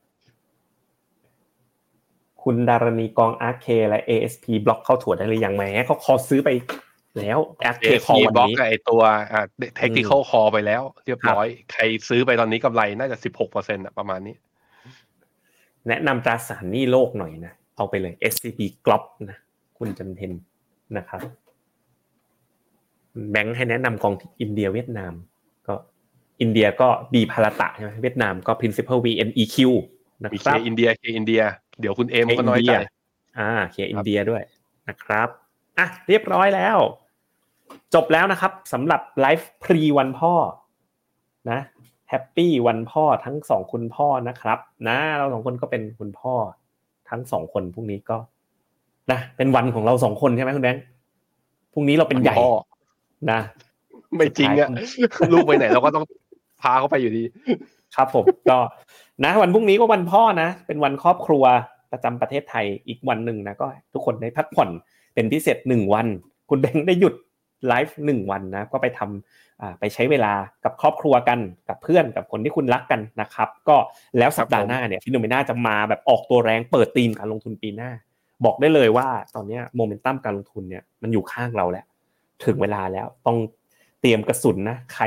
[2.43, 6.49] คุณดารณีกองอาร์เคและ ASP บล็อกเข้าถั่วได้หรือยังแหมเขาคอซื้อไป
[7.19, 9.43] แล้วอาร์เคคอ ASP วันบล็อกนี้กับไอตัวอ่า
[9.81, 14.35] technical call ไปแล้ว เรียบร้อย ใครซื้อไปตอนนี้กำไรน่าจะสิบหกเปอร์เซ็นต์ประมาณนี้
[15.89, 19.39] แนะนำตราสารหนี้โลกหน่อยนะ เอาไปเลย SCB g l o b นะ
[19.79, 20.33] คุณจันเทน
[20.97, 21.21] นะครับ
[23.31, 25.13] แบงค์ให้แนะนำกองอินเดียเวียดนาม
[25.67, 25.75] ก็
[26.41, 29.57] อินเดียก็บีพาราตะใช่ไหมเวียดนามก็ principal VNEQ
[30.23, 31.43] นะมีคเครับอินเดียเคอินเดีย
[31.81, 32.73] เดี๋ยวคุณเอ็มก็น้อยใจ
[33.39, 34.43] อ่าเคอินเดียด้วย
[34.89, 35.29] นะครับ
[35.79, 36.79] อะเรียบร้อยแล้ว
[37.95, 40.33] จบแล้วนะครับสำหรับ live pre วันพ่อ
[41.51, 41.61] นะ
[42.09, 44.59] happy วันพ่อทั้งสองคุณพ่อนะครับ
[44.89, 46.35] นะ เราสองคนก็เป็นคุณพ่อ
[47.11, 48.19] ทั้งสองคนพรุ่งนี้ก็
[49.13, 50.83] นะเป็นวันของเราสองคนใช่ไหมคุณแบงค์
[51.73, 52.51] พรุ่งนี้เราเป็นใหญ่พ่อ
[53.31, 53.41] นะ
[54.17, 54.69] ไม่จริงอะ
[55.33, 56.05] ลูกไปไหนเราก็ต้อง
[56.63, 57.23] พาเขาไปอยู่ดี
[57.97, 58.59] ครับผมก็
[59.25, 61.45] นะวันพรุ่งนี้ก็วันพ่อนะ เป็นวันครอบครัว
[61.93, 64.71] ประจำประเทศไทยอีกวันหนึ่งนะก็ ทุกคนได้พักผ่อน
[65.15, 66.07] เป็นพิเศษหนึ่งวัน
[66.49, 67.15] คุณแบงค์ได้หยุด
[67.69, 70.33] ไลฟ์หนึ่งวันนะก็ไปทำอ่าไปใช้เวลา
[70.65, 73.77] กับครอบครัวกันกับเพื่อนกับคนที่คุณรักกันนะครับ ก็
[74.19, 77.91] แล้วสัปดาห์หน้าเนี่ยฟิโนเมนาจะมาแบบออกตัวแรงเปิดธีมการลงทุนปีหน้า
[78.45, 81.87] บอกได้เลยว่าตอนนี้โมเมนตัมการลงทุนเนี่ยมันอยู่ข้างเราแล้ว
[82.45, 83.39] ถึงเวลาแล้วต้อง
[84.01, 85.05] เตรียมกระสุนนะใคร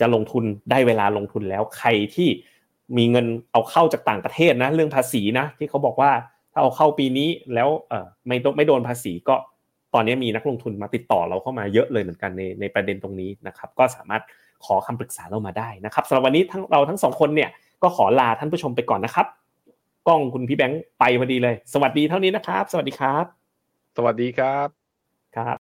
[0.00, 2.28] จะลงทุนได้เวลาลงทุนแล้วใครที่
[2.96, 6.10] มีเงินเอาเข้าจากต่างประเทศนะเรื่องภาษีนะที่เขาบอกว่า
[6.52, 9.34] ถ้าเอาเข้าปีนี้แล้วเออไม่ต้องไม่โดนภาษีก็
[9.94, 14.22] ตอนนี้มีนักลงทุนมาติดต่อเราเข้ามาเยอะเลยเหมือนกันในในประเด็นตรงนี้นะครับ ก็สามารถ
[14.64, 17.50] ขอคำปรึกษาเรามาได้นะครับสำหรับวันนี้ทั้งเราทั้งสองคนเนี่ย
[17.82, 19.26] ก็ขอลาท่านผู้ชมไปก่อนนะครับ
[20.08, 23.24] กล้องคุณพี่แบงค์ไปพอดีเลย สวัสดีเท่านี้นะครับ สวัสดีครับ
[23.96, 24.68] สวัสดีครับ
[25.36, 25.65] ครับ p